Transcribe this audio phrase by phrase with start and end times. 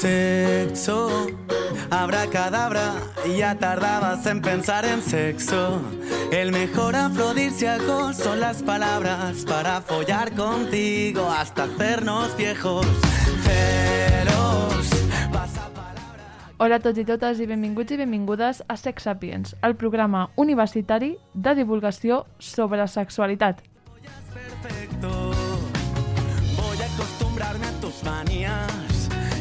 [0.00, 1.26] Sexo,
[1.90, 2.94] abracadabra,
[3.36, 5.82] ya tardabas en pensar en sexo.
[6.32, 12.86] El mejor afrodisíaco son las palabras para follar contigo hasta hacernos viejos.
[13.42, 14.88] Feroz,
[16.56, 21.18] Hola a tots i totes i benvinguts i benvingudes a Sex Sapiens, el programa universitari
[21.34, 23.60] de divulgació sobre sexualitat.
[25.02, 28.69] Voy a acostumbrarme a tus manías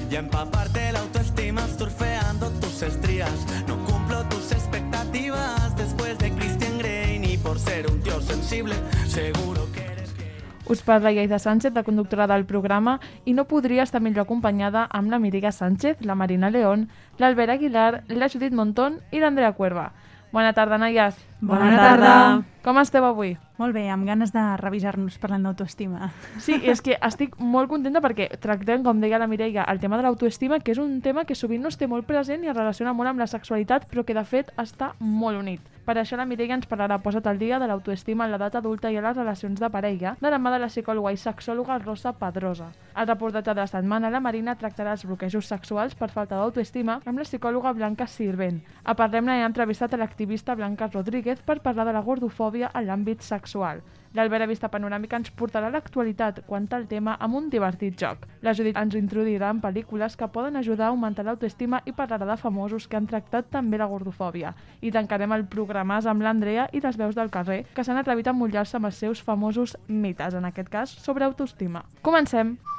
[0.10, 3.46] y empaparte la autoestima surfeando tus estrías.
[3.68, 8.76] No cumplo tus expectativas después de Christian Grey ni por ser un tío sensible.
[9.08, 10.32] Seguro que eres gay.
[10.66, 15.12] Us parla Iaida Sánchez, la conductora del programa, i no podria estar millor acompanyada amb
[15.12, 19.94] la Miriga Sánchez, la Marina León, l'Albert Aguilar, la Judit Montón i l'Andrea Cuerva.
[20.32, 21.16] Bona tarda, noies.
[21.42, 22.14] Bona tarda.
[22.62, 23.32] Com esteu avui?
[23.58, 26.12] Molt bé, amb ganes de revisar-nos parlant d'autoestima.
[26.38, 30.06] Sí, és que estic molt contenta perquè tractem, com deia la Mireia, el tema de
[30.06, 32.94] l'autoestima, que és un tema que sovint no es té molt present i es relaciona
[32.94, 35.66] molt amb la sexualitat, però que de fet està molt unit.
[35.90, 38.98] Per això la Mireia ens parlarà posa't al dia de l'autoestima en l'edat adulta i
[39.00, 42.68] a les relacions de parella, de la mà de la psicòloga i sexòloga Rosa Pedrosa.
[42.94, 47.18] Al reportatge de la setmana, la Marina tractarà els bloquejos sexuals per falta d'autoestima amb
[47.18, 48.60] la psicòloga Blanca Sirvent.
[48.84, 53.26] A Parlem-ne hem entrevistat a l'activista Blanca Rodríguez per parlar de la gordofòbia en l'àmbit
[53.26, 53.82] sexual.
[54.18, 58.24] L'Albert Vista Panoràmica ens portarà l'actualitat quant al tema amb un divertit joc.
[58.42, 62.40] La Judit ens introduirà en pel·lícules que poden ajudar a augmentar l'autoestima i parlarà de
[62.42, 64.56] famosos que han tractat també la gordofòbia.
[64.82, 68.34] I tancarem el programàs amb l'Andrea i les veus del carrer, que s'han atrevit a
[68.34, 71.86] mullar-se amb els seus famosos mites, en aquest cas sobre autoestima.
[72.02, 72.58] Comencem!
[72.58, 72.79] Could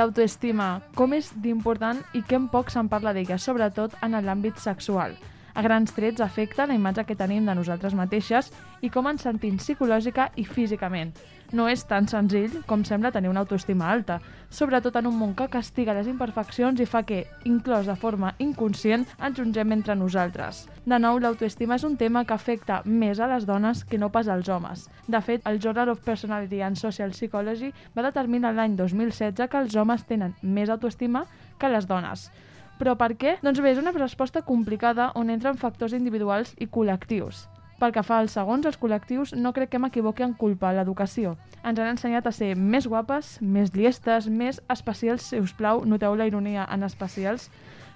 [0.00, 0.66] L'autoestima,
[0.96, 5.12] com és d'important i que en poc se'n parla d'ella, sobretot en l'àmbit sexual.
[5.60, 8.46] A grans trets afecta la imatge que tenim de nosaltres mateixes
[8.80, 11.10] i com ens sentim psicològica i físicament.
[11.52, 14.16] No és tan senzill com sembla tenir una autoestima alta,
[14.48, 19.04] sobretot en un món que castiga les imperfeccions i fa que, inclòs de forma inconscient,
[19.20, 20.64] ens jungem entre nosaltres.
[20.88, 24.32] De nou, l'autoestima és un tema que afecta més a les dones que no pas
[24.32, 24.88] als homes.
[25.12, 29.76] De fet, el Journal of Personality and Social Psychology va determinar l'any 2016 que els
[29.76, 31.26] homes tenen més autoestima
[31.58, 32.30] que les dones.
[32.80, 33.34] Però per què?
[33.44, 37.44] Doncs bé, és una resposta complicada on entren factors individuals i col·lectius.
[37.80, 41.34] Pel que fa als segons, els col·lectius no crec que m'equivoqui en culpa l'educació.
[41.60, 46.16] Ens han ensenyat a ser més guapes, més llestes, més especials, si us plau, noteu
[46.16, 47.50] la ironia en especials,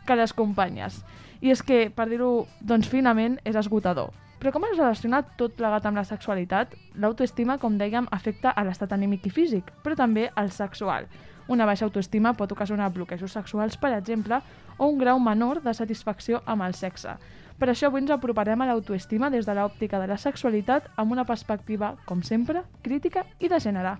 [0.05, 1.01] que les companyes.
[1.41, 4.13] I és que, per dir-ho doncs finament, és esgotador.
[4.41, 6.77] Però com es relaciona tot plegat amb la sexualitat?
[7.01, 11.09] L'autoestima, com dèiem, afecta a l'estat anímic i físic, però també al sexual.
[11.49, 14.41] Una baixa autoestima pot ocasionar bloquejos sexuals, per exemple,
[14.79, 17.19] o un grau menor de satisfacció amb el sexe.
[17.59, 21.27] Per això avui ens aproparem a l'autoestima des de l'òptica de la sexualitat amb una
[21.29, 23.99] perspectiva, com sempre, crítica i de gènere.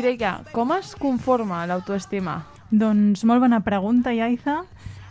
[0.00, 2.38] Mireia, com es conforma l'autoestima?
[2.72, 4.62] Doncs molt bona pregunta, Iaiza.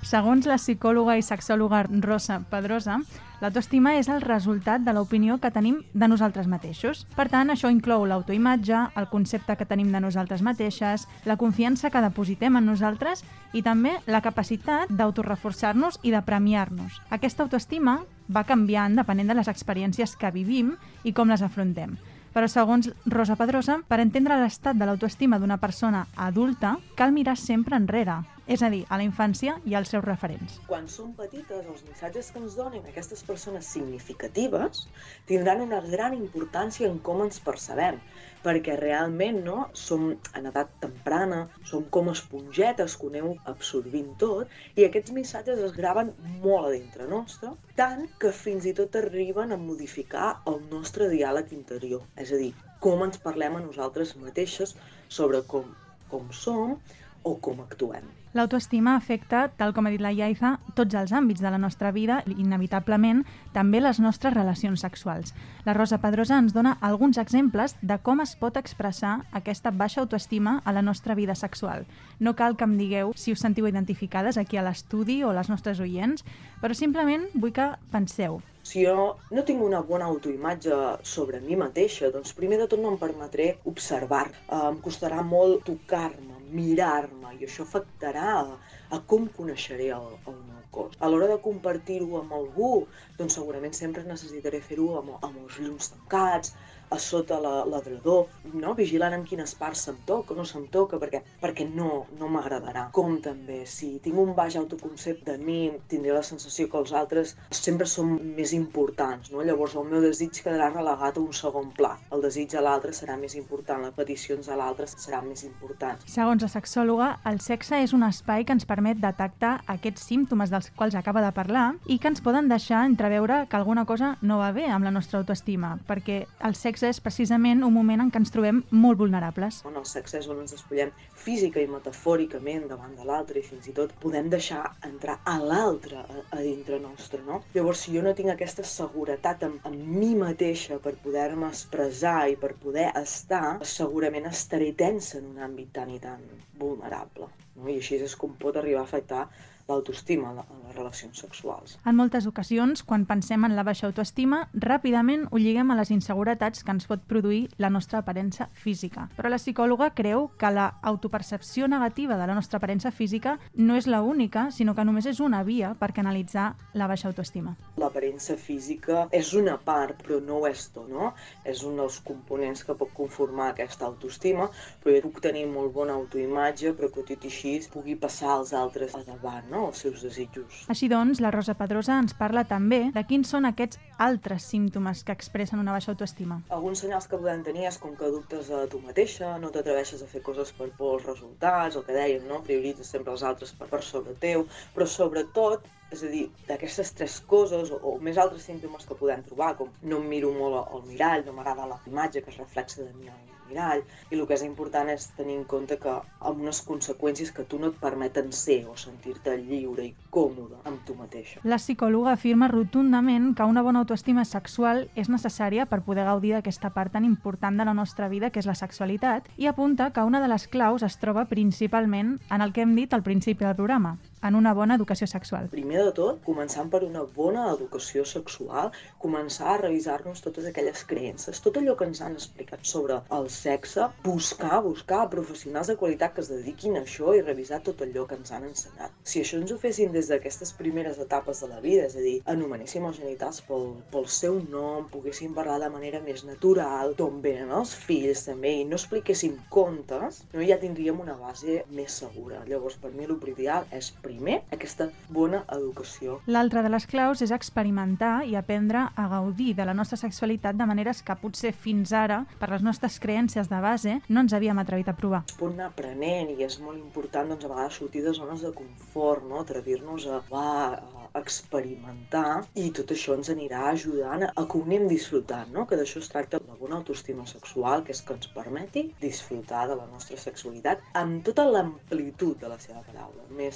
[0.01, 2.95] Segons la psicòloga i sexòloga Rosa Pedrosa,
[3.37, 7.05] l'autoestima és el resultat de l'opinió que tenim de nosaltres mateixos.
[7.13, 12.01] Per tant, això inclou l'autoimatge, el concepte que tenim de nosaltres mateixes, la confiança que
[12.09, 13.21] depositem en nosaltres
[13.53, 16.97] i també la capacitat d'autoreforçar-nos i de premiar-nos.
[17.13, 21.99] Aquesta autoestima va canviant depenent de les experiències que vivim i com les afrontem.
[22.33, 27.75] Però segons Rosa Pedrosa, per entendre l'estat de l'autoestima d'una persona adulta, cal mirar sempre
[27.75, 30.55] enrere, és a dir, a la infància i als seus referents.
[30.65, 34.87] Quan som petites, els missatges que ens donen aquestes persones significatives
[35.29, 37.99] tindran una gran importància en com ens percebem,
[38.41, 44.49] perquè realment no, som en edat temprana, som com espongetes que ho anem absorbint tot,
[44.73, 46.09] i aquests missatges es graven
[46.41, 51.53] molt a dintre nostre, tant que fins i tot arriben a modificar el nostre diàleg
[51.53, 54.73] interior, és a dir, com ens parlem a nosaltres mateixes
[55.19, 55.69] sobre com,
[56.09, 56.79] com som,
[57.21, 58.18] o com actuem.
[58.37, 62.19] L'autoestima afecta, tal com ha dit la Iaiza, tots els àmbits de la nostra vida
[62.29, 63.23] i, inevitablement,
[63.55, 65.33] també les nostres relacions sexuals.
[65.65, 70.59] La Rosa Pedrosa ens dona alguns exemples de com es pot expressar aquesta baixa autoestima
[70.63, 71.87] a la nostra vida sexual.
[72.19, 75.81] No cal que em digueu si us sentiu identificades aquí a l'estudi o les nostres
[75.81, 76.21] oients,
[76.61, 78.43] però simplement vull que penseu.
[78.69, 82.91] Si jo no tinc una bona autoimatge sobre mi mateixa, doncs primer de tot no
[82.91, 84.27] em permetré observar.
[84.53, 88.57] Em costarà molt tocar-me, mirar-me, i això afectarà a,
[88.95, 90.97] a com coneixeré el, el meu cos.
[90.99, 92.71] A l'hora de compartir-ho amb algú,
[93.19, 96.55] doncs segurament sempre necessitaré fer-ho amb, amb els llums tancats,
[96.89, 98.73] a sota la- l'adredor, no?
[98.75, 102.89] vigilant en quines parts se'm toca o no se'm toca, perquè, perquè no, no m'agradarà.
[102.91, 107.35] Com també, si tinc un baix autoconcepte de mi, tindré la sensació que els altres
[107.51, 109.43] sempre són més importants, no?
[109.43, 111.97] Llavors el meu desig quedarà relegat a un segon pla.
[112.11, 116.05] El desig a l'altre serà més important, les peticions a l'altre seran més importants.
[116.09, 120.71] Segons la sexòloga, el sexe és un espai que ens permet detectar aquests símptomes dels
[120.75, 124.51] quals acaba de parlar i que ens poden deixar entreveure que alguna cosa no va
[124.51, 128.31] bé amb la nostra autoestima, perquè el sexe és precisament un moment en què ens
[128.33, 129.61] trobem molt vulnerables.
[129.67, 133.67] En el sexe és on ens despullem física i metafòricament davant de l'altre i fins
[133.67, 137.41] i tot podem deixar entrar a l'altre a, a dintre nostre, no?
[137.55, 142.39] Llavors, si jo no tinc aquesta seguretat en, en mi mateixa per poder-me expressar i
[142.39, 146.23] per poder estar, segurament estaré tensa en un àmbit tan i tan
[146.59, 147.29] vulnerable.
[147.55, 147.67] No?
[147.67, 149.27] I així és com pot arribar a afectar
[149.69, 151.77] l'autoestima a a les relacions sexuals.
[151.85, 156.63] En moltes ocasions, quan pensem en la baixa autoestima, ràpidament ho lliguem a les inseguretats
[156.63, 159.07] que ens pot produir la nostra aparença física.
[159.17, 163.87] Però la psicòloga creu que la autopercepció negativa de la nostra aparença física no és
[163.87, 167.55] la única, sinó que només és una via per canalitzar la baixa autoestima.
[167.79, 171.13] L'aparença física és una part, però no ho és tot, no?
[171.45, 174.49] És un dels components que pot conformar aquesta autoestima,
[174.83, 178.53] però jo puc tenir molt bona autoimatge, però que tot i així pugui passar als
[178.53, 179.58] altres a davant, no?
[179.67, 180.63] Els seus desitjos.
[180.71, 185.15] Així doncs, la Rosa Pedrosa ens parla també de quins són aquests altres símptomes que
[185.15, 186.39] expressen una baixa autoestima.
[186.55, 190.07] Alguns senyals que podem tenir és com que dubtes de tu mateixa, no t'atreveixes a
[190.11, 192.43] fer coses per por als resultats, el que dèiem, no?
[192.45, 197.17] Prioritzes sempre els altres per, per sobre teu, però sobretot és a dir, d'aquestes tres
[197.31, 200.85] coses o, o més altres símptomes que podem trobar, com no em miro molt al
[200.85, 204.37] mirall, no m'agrada la imatge que es reflexa de mi al mirall, i el que
[204.37, 208.31] és important és tenir en compte que amb unes conseqüències que tu no et permeten
[208.35, 211.41] ser o sentir-te lliure i còmode amb tu mateixa.
[211.43, 216.73] La psicòloga afirma rotundament que una bona autoestima sexual és necessària per poder gaudir d'aquesta
[216.75, 220.21] part tan important de la nostra vida que és la sexualitat i apunta que una
[220.21, 223.97] de les claus es troba principalment en el que hem dit al principi del programa,
[224.21, 225.49] en una bona educació sexual.
[225.51, 228.71] Primer de tot, començant per una bona educació sexual,
[229.01, 233.89] començar a revisar-nos totes aquelles creences, tot allò que ens han explicat sobre el sexe,
[234.05, 238.17] buscar, buscar professionals de qualitat que es dediquin a això i revisar tot allò que
[238.19, 238.95] ens han ensenyat.
[239.03, 242.17] Si això ens ho fessin des d'aquestes primeres etapes de la vida, és a dir,
[242.33, 247.51] anomenéssim els genitals pel, pel seu nom, poguéssim parlar de manera més natural, d'on venen
[247.59, 252.43] els fills també, i no expliquéssim contes, no ja tindríem una base més segura.
[252.47, 256.19] Llavors, per mi, primer és primer aquesta bona educació.
[256.27, 260.67] L'altra de les claus és experimentar i aprendre a gaudir de la nostra sexualitat de
[260.69, 264.89] maneres que potser fins ara, per les nostres creences de base, no ens havíem atrevit
[264.89, 265.23] a provar.
[265.29, 268.51] es pot anar aprenent i és molt important doncs, a vegades sortir de zones de
[268.53, 269.43] confort, no?
[269.43, 274.87] atrevir-nos a, va, a experimentar i tot això ens anirà ajudant a que ho anem
[274.91, 275.65] disfrutant, no?
[275.69, 279.79] que d'això es tracta la bona autoestima sexual, que és que ens permeti disfrutar de
[279.79, 283.51] la nostra sexualitat amb tota l'amplitud de la seva paraula, eh,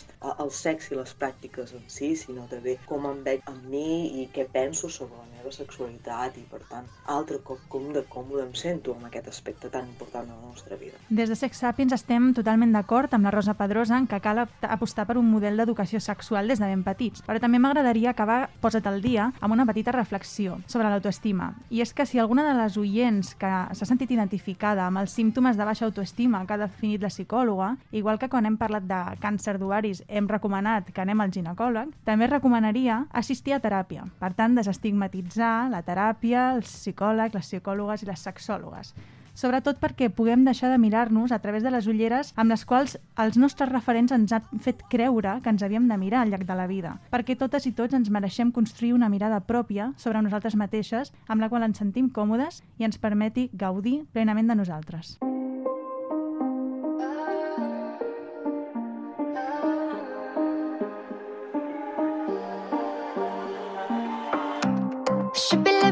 [0.46, 3.88] el sexe i les pràctiques en si, sinó també com em veig amb mi
[4.24, 8.46] i què penso sobre la meva sexualitat i per tant, altre cop com de còmode
[8.46, 10.96] em sento amb aquest aspecte tan important de la nostra vida.
[11.10, 14.64] Des de Sex Sapiens estem totalment d'acord amb la Rosa Pedrosa en que cal ap-
[14.70, 17.24] apostar per un model d'educació sexual des de ben petits.
[17.28, 21.52] Però també m'agradaria acabar, posa't al dia, amb una petita reflexió sobre l'autoestima.
[21.70, 25.58] I és que si alguna de les oients que s'ha sentit identificada amb els símptomes
[25.58, 29.58] de baixa autoestima que ha definit la psicòloga, igual que quan hem parlat de càncer
[29.60, 34.06] d'ovaris hem recomanat que anem al ginecòleg, també recomanaria assistir a teràpia.
[34.20, 38.94] Per tant, desestigmatitzar la teràpia, els psicòlegs, les psicòlogues i les sexòlogues
[39.34, 43.38] sobretot perquè puguem deixar de mirar-nos a través de les ulleres amb les quals els
[43.38, 46.68] nostres referents ens han fet creure que ens havíem de mirar al llarg de la
[46.70, 51.42] vida, perquè totes i tots ens mereixem construir una mirada pròpia sobre nosaltres mateixes amb
[51.42, 55.18] la qual ens sentim còmodes i ens permeti gaudir plenament de nosaltres.
[55.24, 55.73] Should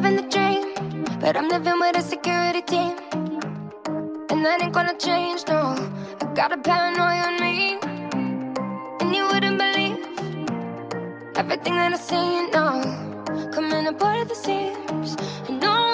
[0.02, 2.98] living the dream, but I'm living with a security team.
[4.32, 5.76] And that ain't gonna change, no.
[6.22, 7.78] I got a paranoia on me.
[9.00, 10.00] And you wouldn't believe
[11.36, 12.68] everything that I see, no.
[13.54, 15.16] Coming apart at the seams.
[15.48, 15.91] And no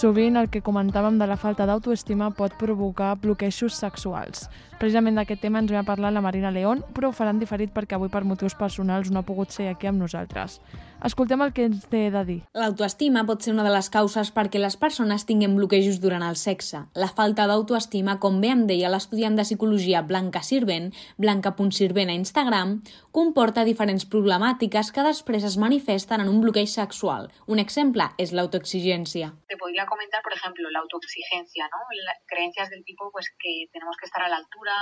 [0.00, 4.46] Sovint el que comentàvem de la falta d'autoestima pot provocar bloquejos sexuals.
[4.80, 7.98] Precisament d'aquest tema ens ve a parlar la Marina León, però ho faran diferit perquè
[7.98, 10.56] avui per motius personals no ha pogut ser aquí amb nosaltres.
[11.04, 12.38] Escoltem el que ens té de dir.
[12.56, 16.80] L'autoestima pot ser una de les causes perquè les persones tinguin bloquejos durant el sexe.
[16.96, 20.90] La falta d'autoestima, com bé em deia l'estudiant de psicologia Blanca Sirvent,
[21.20, 22.78] blanca.sirvent a Instagram,
[23.12, 27.28] comporta diferents problemàtiques que després es manifesten en un bloqueig sexual.
[27.48, 29.32] Un exemple és l'autoexigència.
[29.48, 31.78] te podría comentar, por ejemplo, la autoexigencia, ¿no?
[32.26, 34.72] Creencias del tipo pues que tenemos que estar a la altura,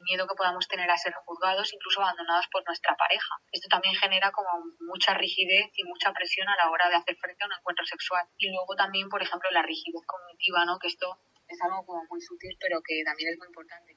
[0.00, 3.34] miedo que podamos tener a ser juzgados, incluso abandonados por nuestra pareja.
[3.52, 7.44] Esto también genera como mucha rigidez y mucha presión a la hora de hacer frente
[7.44, 8.26] a un encuentro sexual.
[8.36, 10.78] Y luego también, por ejemplo, la rigidez cognitiva, ¿no?
[10.78, 11.06] Que esto
[11.48, 13.96] es algo como muy sutil, pero que también es muy importante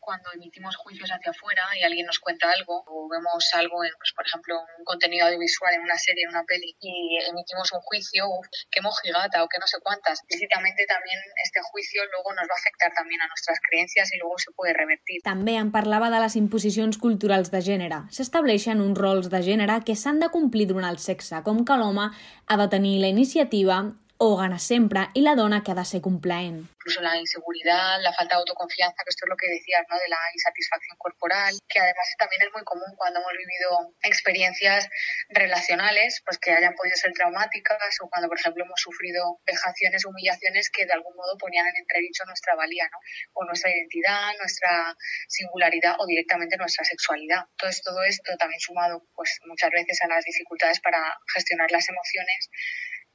[0.00, 4.12] cuando emitimos juicios hacia afuera y alguien nos cuenta algo o vemos algo en, pues,
[4.16, 8.28] por ejemplo, un contenido audiovisual en una serie, en una peli y emitimos un juicio,
[8.28, 12.56] uf, qué mojigata o qué no sé cuántas, explícitamente también este juicio luego nos va
[12.56, 15.20] a afectar también a nuestras creencias y luego se puede revertir.
[15.22, 18.02] També em parlava de les imposicions culturals de gènere.
[18.10, 22.08] S'estableixen uns rols de gènere que s'han de complir durant el sexe, com que l'home
[22.46, 23.82] ha de tenir la iniciativa
[24.22, 26.68] o gana sempre i la dona que ha ser complaent.
[26.80, 29.96] incluso la inseguridad, la falta de autoconfianza, que esto es lo que decías, ¿no?
[29.96, 34.88] De la insatisfacción corporal, que además también es muy común cuando hemos vivido experiencias
[35.28, 40.70] relacionales, pues que hayan podido ser traumáticas o cuando, por ejemplo, hemos sufrido vejaciones, humillaciones
[40.70, 42.98] que de algún modo ponían en entredicho nuestra valía, ¿no?
[43.34, 44.96] O nuestra identidad, nuestra
[45.28, 47.44] singularidad o directamente nuestra sexualidad.
[47.56, 51.00] Entonces, todo esto también sumado, pues muchas veces a las dificultades para
[51.34, 52.48] gestionar las emociones,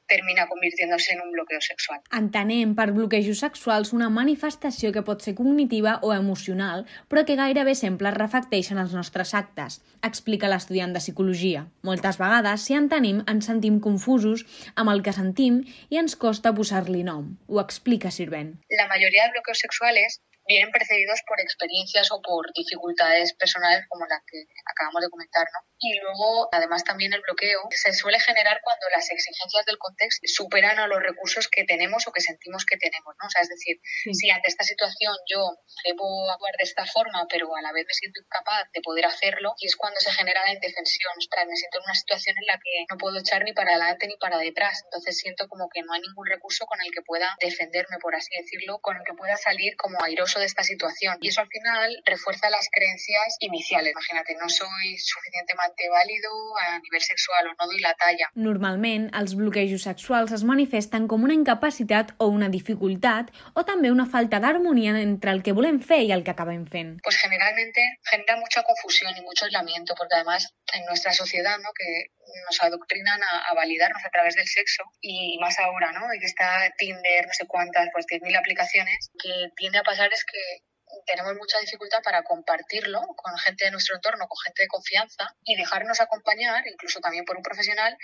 [0.08, 2.02] termina convirtiéndose en un bloqueo sexual.
[2.12, 7.76] Entenem per bloquejos sexuals una manifestació que pot ser cognitiva o emocional, però que gairebé
[7.76, 11.66] sempre es reflecteixen als nostres actes, explica l'estudiant de psicologia.
[11.82, 14.46] Moltes vegades, si en tenim, ens sentim confusos
[14.76, 17.34] amb el que sentim i ens costa posar-li nom.
[17.48, 18.56] Ho explica Sirvent.
[18.70, 24.22] La mayoría de bloqueos sexuales vienen precedidos por experiencias o por dificultades personales como la
[24.26, 25.60] que acabamos de comentar, ¿no?
[25.80, 30.80] Y luego, además, también el bloqueo se suele generar cuando las exigencias del contexto superan
[30.80, 33.28] a los recursos que tenemos o que sentimos que tenemos, ¿no?
[33.28, 33.78] O sea, es decir,
[34.14, 37.94] si ante esta situación yo debo actuar de esta forma, pero a la vez me
[37.94, 41.80] siento incapaz de poder hacerlo, y es cuando se genera la indefensión, ostras, me siento
[41.80, 44.82] en una situación en la que no puedo echar ni para adelante ni para detrás,
[44.86, 48.30] entonces siento como que no hay ningún recurso con el que pueda defenderme, por así
[48.38, 51.18] decirlo, con el que pueda salir como airoso de esta situación.
[51.22, 53.92] Y eso al final refuerza las creencias iniciales.
[53.92, 58.30] Imagínate, no soy suficientemente válido a nivel sexual o no doy la talla.
[58.36, 64.06] Normalment, els bloquejos sexuals es manifesten com una incapacitat o una dificultat o també una
[64.06, 66.98] falta d'harmonia entre el que volem fer i el que acabem fent.
[67.04, 71.72] Pues generalmente genera mucha confusión y mucho aislamiento, porque además en nuestra sociedad, ¿no?
[71.76, 72.12] que
[72.46, 76.14] nos adoctrinan a, a validarnos a través del sexo y más ahora, ¿no?
[76.14, 80.25] Y que está Tinder, no sé cuántas, pues 10.000 aplicaciones, que tiende a pasar es
[80.26, 80.66] que
[81.06, 85.56] tenemos mucha dificultad para compartirlo con gente de nuestro entorno, con gente de confianza y
[85.56, 87.98] dejarnos acompañar, incluso también por un profesional,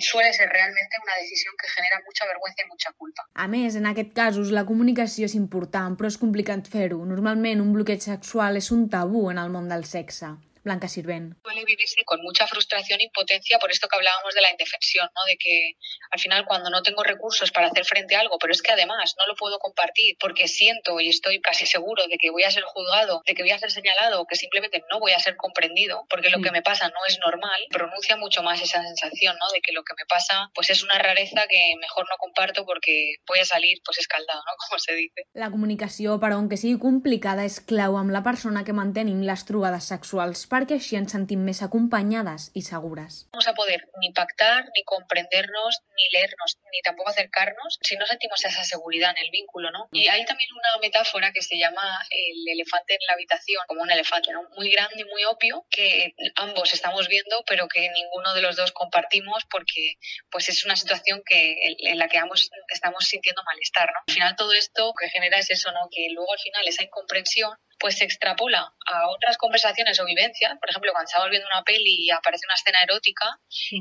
[0.00, 3.26] suele ser realmente una decisión que genera mucha vergüenza y mucha culpa.
[3.34, 7.04] A més, en aquest casos, la comunicació és important, però és complicat fer-ho.
[7.06, 10.34] Normalment, un bloqueig sexual és un tabú en el món del sexe.
[10.62, 11.36] Blanca Sirvent.
[11.42, 15.22] suele vivirse con mucha frustración e impotencia por esto que hablábamos de la indefensión, ¿no?
[15.26, 15.72] De que
[16.10, 19.14] al final cuando no tengo recursos para hacer frente a algo, pero es que además
[19.18, 22.64] no lo puedo compartir porque siento y estoy casi seguro de que voy a ser
[22.64, 26.30] juzgado, de que voy a ser señalado, que simplemente no voy a ser comprendido, porque
[26.30, 29.50] lo que me pasa no es normal, pronuncia mucho más esa sensación, ¿no?
[29.52, 33.16] De que lo que me pasa pues es una rareza que mejor no comparto porque
[33.26, 34.52] voy a salir pues escaldado, ¿no?
[34.68, 35.24] Como se dice.
[35.34, 39.88] La comunicació, però, aunque sigui complicada, és clau amb la persona que mantenim les trobades
[39.92, 43.26] sexuals, perquè així ens sentim més acompanyades i segures.
[43.32, 48.44] vamos a poder ni pactar, ni comprendernos, ni leernos, ni tampoco acercarnos si no sentimos
[48.44, 49.88] esa seguridad en el vínculo, ¿no?
[49.92, 53.90] Y hay también una metáfora que se llama el elefante en la habitación, como un
[53.90, 54.42] elefante, ¿no?
[54.56, 58.72] Muy grande y muy obvio, que ambos estamos viendo, pero que ninguno de los dos
[58.72, 59.94] compartimos porque
[60.30, 64.00] pues es una situación que en la que ambos estamos sintiendo malestar, ¿no?
[64.06, 65.88] Al final todo esto que genera es eso, ¿no?
[65.90, 70.52] Que luego al final esa incomprensión pues se extrapola a otras conversaciones o vivencias.
[70.58, 73.26] Por ejemplo, cuando estamos viendo una peli y aparece una escena erótica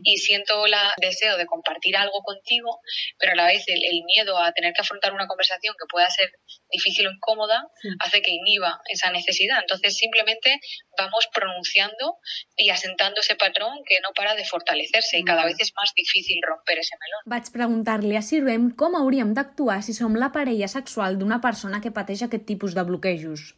[0.04, 2.80] y siento el deseo de compartir algo contigo,
[3.18, 6.10] pero a la vez el, el, miedo a tener que afrontar una conversación que pueda
[6.10, 6.32] ser
[6.70, 7.89] difícil o incómoda sí.
[8.00, 9.60] hace que inhiba esa necesidad.
[9.62, 10.60] Entonces simplemente
[10.98, 12.18] vamos pronunciando
[12.56, 16.39] y asentando ese patrón que no para de fortalecerse y cada vez es más difícil
[16.42, 17.22] romper ese melón.
[17.25, 21.94] Vaig preguntar-li a Sirvem com hauríem d'actuar si som la parella sexual d'una persona que
[21.94, 23.54] pateix aquest tipus de bloquejos.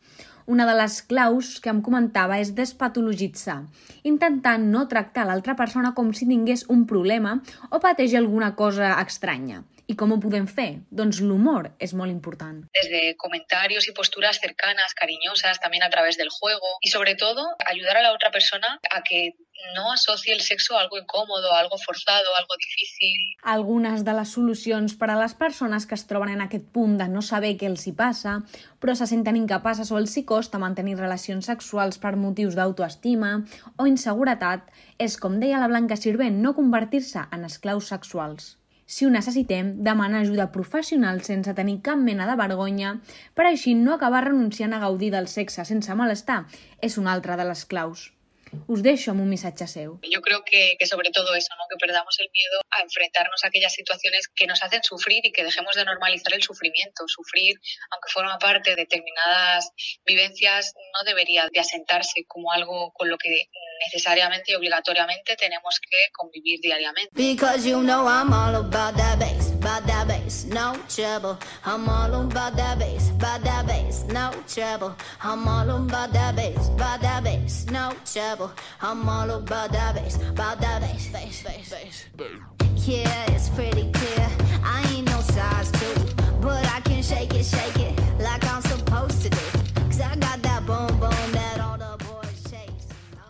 [0.49, 3.59] Una de les claus que em comentava és despatologitzar,
[4.11, 7.35] intentant no tractar l'altra persona com si tingués un problema
[7.69, 9.61] o pateix alguna cosa estranya.
[9.89, 10.85] ¿Y cómo podem fer?
[10.93, 12.67] Doncs l'humor es molt important.
[12.79, 17.97] Desde comentarios y posturas cercanas, cariñosas, también a través del juego y sobre todo ayudar
[17.97, 19.33] a la otra persona a que
[19.75, 23.17] no asocie el sexo a algo incòmodo, a algo forzado, a algo difícil.
[23.41, 27.09] Algunes de les solucions per a les persones que es troben en aquest punt de
[27.09, 28.37] no saber què els hi passa,
[28.77, 33.33] però se senten incapaces o els hi costa mantenir relacions sexuals per motius d'autoestima
[33.81, 34.69] o inseguretat,
[35.01, 38.58] és, com deia la Blanca Sirvent, no convertir-se en esclaus sexuals.
[38.89, 42.95] Si ho necessitem, demana ajuda professional sense tenir cap mena de vergonya
[43.37, 46.39] per així no acabar renunciant a gaudir del sexe sense malestar
[46.89, 48.07] és una altra de les claus.
[48.67, 49.99] Us dejo un mensaje seu.
[50.03, 51.63] Yo creo que, que, sobre todo eso, ¿no?
[51.69, 55.43] que perdamos el miedo a enfrentarnos a aquellas situaciones que nos hacen sufrir y que
[55.43, 57.03] dejemos de normalizar el sufrimiento.
[57.07, 57.55] Sufrir,
[57.91, 59.71] aunque forma parte de determinadas
[60.05, 63.45] vivencias, no debería de asentarse como algo con lo que
[63.85, 67.09] necesariamente y obligatoriamente tenemos que convivir diariamente.
[67.13, 71.37] Because you know I'm all about that bass, about that bass, no trouble.
[71.65, 73.78] I'm all about that bass, about that bass,
[74.11, 74.95] no trouble.
[75.21, 78.51] I'm all about that bass, about that bass, no trouble.
[78.81, 82.05] I'm all about that bass, about that bass, bass, bass, bass.
[82.75, 84.29] Yeah, it's pretty clear.
[84.63, 87.98] I ain't no size two, but I can shake it, shake it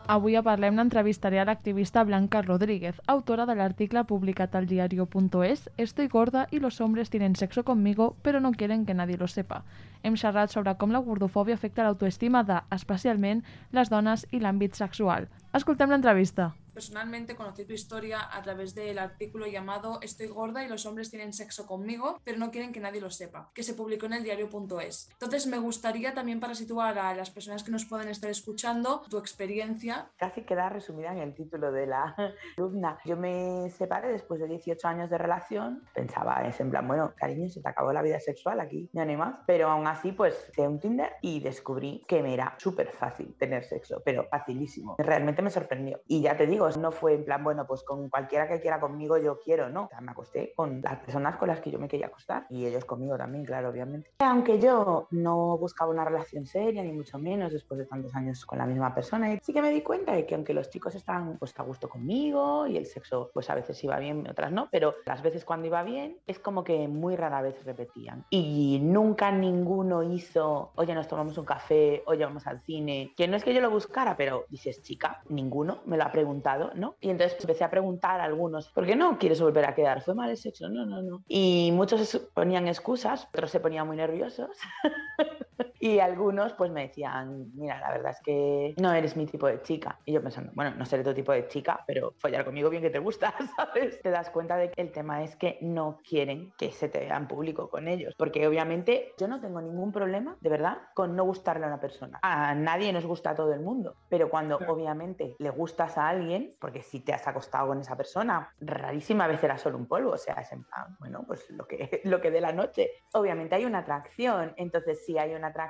[0.09, 6.07] Avui a Parlem n'entrevistaré a l'activista Blanca Rodríguez, autora de l'article publicat al diario.es Estoy
[6.07, 9.61] gorda y los hombres tienen sexo conmigo, pero no quieren que nadie lo sepa.
[10.01, 15.29] Hem xerrat sobre com la gordofòbia afecta l'autoestima de, especialment, les dones i l'àmbit sexual.
[15.53, 16.55] Escoltem l'entrevista.
[16.79, 21.33] Personalmente conocí tu historia a través del artículo llamado Estoy gorda y los hombres tienen
[21.33, 25.09] sexo conmigo, pero no quieren que nadie lo sepa, que se publicó en el diario.es.
[25.11, 29.17] Entonces me gustaría también para situar a las personas que nos pueden estar escuchando tu
[29.17, 30.09] experiencia.
[30.15, 32.15] Casi queda resumida en el título de la
[32.57, 32.97] alumna.
[33.03, 35.83] Yo me separé después de 18 años de relación.
[35.93, 39.17] Pensaba, es en plan, bueno, cariño, se te acabó la vida sexual aquí, no hay
[39.17, 39.35] más.
[39.45, 43.65] Pero aún así, pues hice un Tinder y descubrí que me era súper fácil tener
[43.65, 44.95] sexo, pero facilísimo.
[44.97, 45.99] Realmente me sorprendió.
[46.07, 49.17] Y ya te digo, no fue en plan, bueno, pues con cualquiera que quiera conmigo
[49.17, 49.85] yo quiero, no.
[49.85, 52.65] O sea, me acosté con las personas con las que yo me quería acostar y
[52.65, 54.11] ellos conmigo también, claro, obviamente.
[54.19, 58.59] Aunque yo no buscaba una relación seria, ni mucho menos después de tantos años con
[58.59, 61.57] la misma persona, sí que me di cuenta de que aunque los chicos estaban pues
[61.59, 65.21] a gusto conmigo y el sexo pues a veces iba bien, otras no, pero las
[65.21, 68.25] veces cuando iba bien es como que muy rara vez repetían.
[68.29, 73.35] Y nunca ninguno hizo, oye, nos tomamos un café, oye, vamos al cine, que no
[73.35, 76.95] es que yo lo buscara, pero dices, chica, ninguno me lo ha preguntado, ¿no?
[76.99, 80.01] Y entonces empecé a preguntar a algunos, ¿por qué no quieres volver a quedar?
[80.01, 80.69] ¿Fue mal el sexo?
[80.69, 81.23] No, no, no.
[81.27, 84.49] Y muchos ponían excusas, otros se ponían muy nerviosos.
[85.79, 89.61] y algunos pues me decían, mira, la verdad es que no eres mi tipo de
[89.61, 89.97] chica.
[90.05, 92.89] Y yo pensando, bueno, no seré tu tipo de chica, pero follar conmigo bien que
[92.89, 94.01] te gusta, ¿sabes?
[94.01, 97.15] Te das cuenta de que el tema es que no quieren que se te vea
[97.15, 101.23] en público con ellos, porque obviamente yo no tengo ningún problema, de verdad, con no
[101.23, 102.19] gustarle a una persona.
[102.21, 104.73] A nadie nos gusta a todo el mundo, pero cuando claro.
[104.73, 109.41] obviamente le gustas a alguien, porque si te has acostado con esa persona, rarísima vez
[109.43, 112.31] era solo un polvo, o sea, es en plan, bueno, pues lo que, lo que
[112.31, 112.89] dé la noche.
[113.13, 115.68] Obviamente hay una atracción, entonces si hay una atracción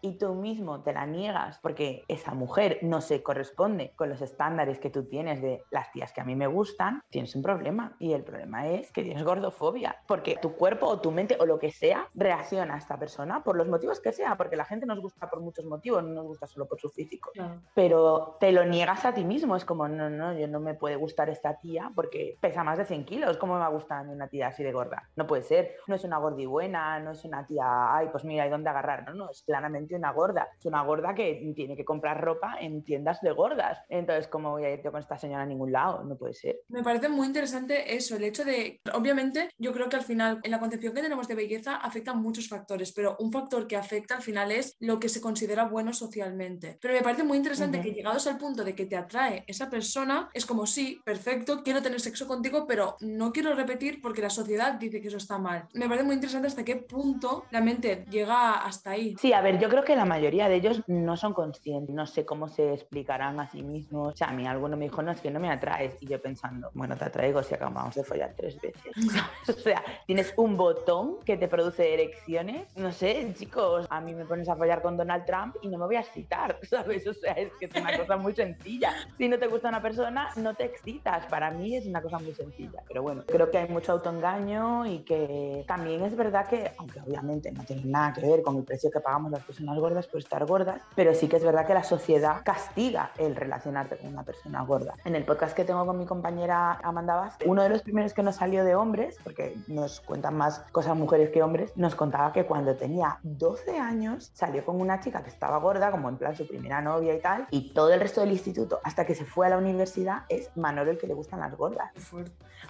[0.00, 4.78] y tú mismo te la niegas porque esa mujer no se corresponde con los estándares
[4.78, 7.96] que tú tienes de las tías que a mí me gustan, tienes un problema.
[7.98, 11.58] Y el problema es que tienes gordofobia, porque tu cuerpo o tu mente o lo
[11.58, 15.00] que sea reacciona a esta persona por los motivos que sea, porque la gente nos
[15.00, 17.30] gusta por muchos motivos, no nos gusta solo por su físico.
[17.74, 20.96] Pero te lo niegas a ti mismo, es como, no, no, yo no me puede
[20.96, 24.28] gustar esta tía porque pesa más de 100 kilos, ¿cómo me va a gustar una
[24.28, 25.08] tía así de gorda?
[25.16, 28.44] No puede ser, no es una gordi buena, no es una tía, ay, pues mira,
[28.44, 29.04] ¿hay dónde agarrar?
[29.06, 32.82] No, no, es claramente una gorda, es una gorda que tiene que comprar ropa en
[32.84, 33.78] tiendas de gordas.
[33.88, 36.04] Entonces, ¿cómo voy a ir yo con esta señora a ningún lado?
[36.04, 36.60] No puede ser.
[36.68, 40.50] Me parece muy interesante eso, el hecho de, obviamente, yo creo que al final, en
[40.50, 44.22] la concepción que tenemos de belleza, afectan muchos factores, pero un factor que afecta al
[44.22, 46.78] final es lo que se considera bueno socialmente.
[46.80, 47.84] Pero me parece muy interesante uh -huh.
[47.84, 51.82] que llegados al punto de que te atrae esa persona, es como, sí, perfecto, quiero
[51.82, 55.68] tener sexo contigo, pero no quiero repetir porque la sociedad dice que eso está mal.
[55.74, 59.14] Me parece muy interesante hasta qué punto la mente llega hasta ahí.
[59.24, 62.26] Sí, a ver, yo creo que la mayoría de ellos no son conscientes, no sé
[62.26, 64.12] cómo se explicarán a sí mismos.
[64.12, 65.96] O sea, a mí alguno me dijo, no, es que no me atraes.
[66.00, 68.92] Y yo pensando, bueno, te atraigo si acabamos de follar tres veces.
[69.48, 72.66] o sea, tienes un botón que te produce erecciones.
[72.76, 75.86] No sé, chicos, a mí me pones a follar con Donald Trump y no me
[75.86, 77.06] voy a excitar, ¿sabes?
[77.06, 78.92] O sea, es que es una cosa muy sencilla.
[79.16, 81.24] Si no te gusta una persona, no te excitas.
[81.28, 82.82] Para mí es una cosa muy sencilla.
[82.86, 87.50] Pero bueno, creo que hay mucho autoengaño y que también es verdad que, aunque obviamente
[87.52, 90.18] no tiene nada que ver con el precio que pagamos hagamos las personas gordas por
[90.18, 94.24] estar gordas, pero sí que es verdad que la sociedad castiga el relacionarte con una
[94.24, 94.94] persona gorda.
[95.04, 98.24] En el podcast que tengo con mi compañera Amanda Vaz, uno de los primeros que
[98.24, 102.44] nos salió de hombres, porque nos cuentan más cosas mujeres que hombres, nos contaba que
[102.44, 106.46] cuando tenía 12 años salió con una chica que estaba gorda, como en plan su
[106.46, 109.50] primera novia y tal, y todo el resto del instituto, hasta que se fue a
[109.50, 111.92] la universidad, es Manolo el que le gustan las gordas.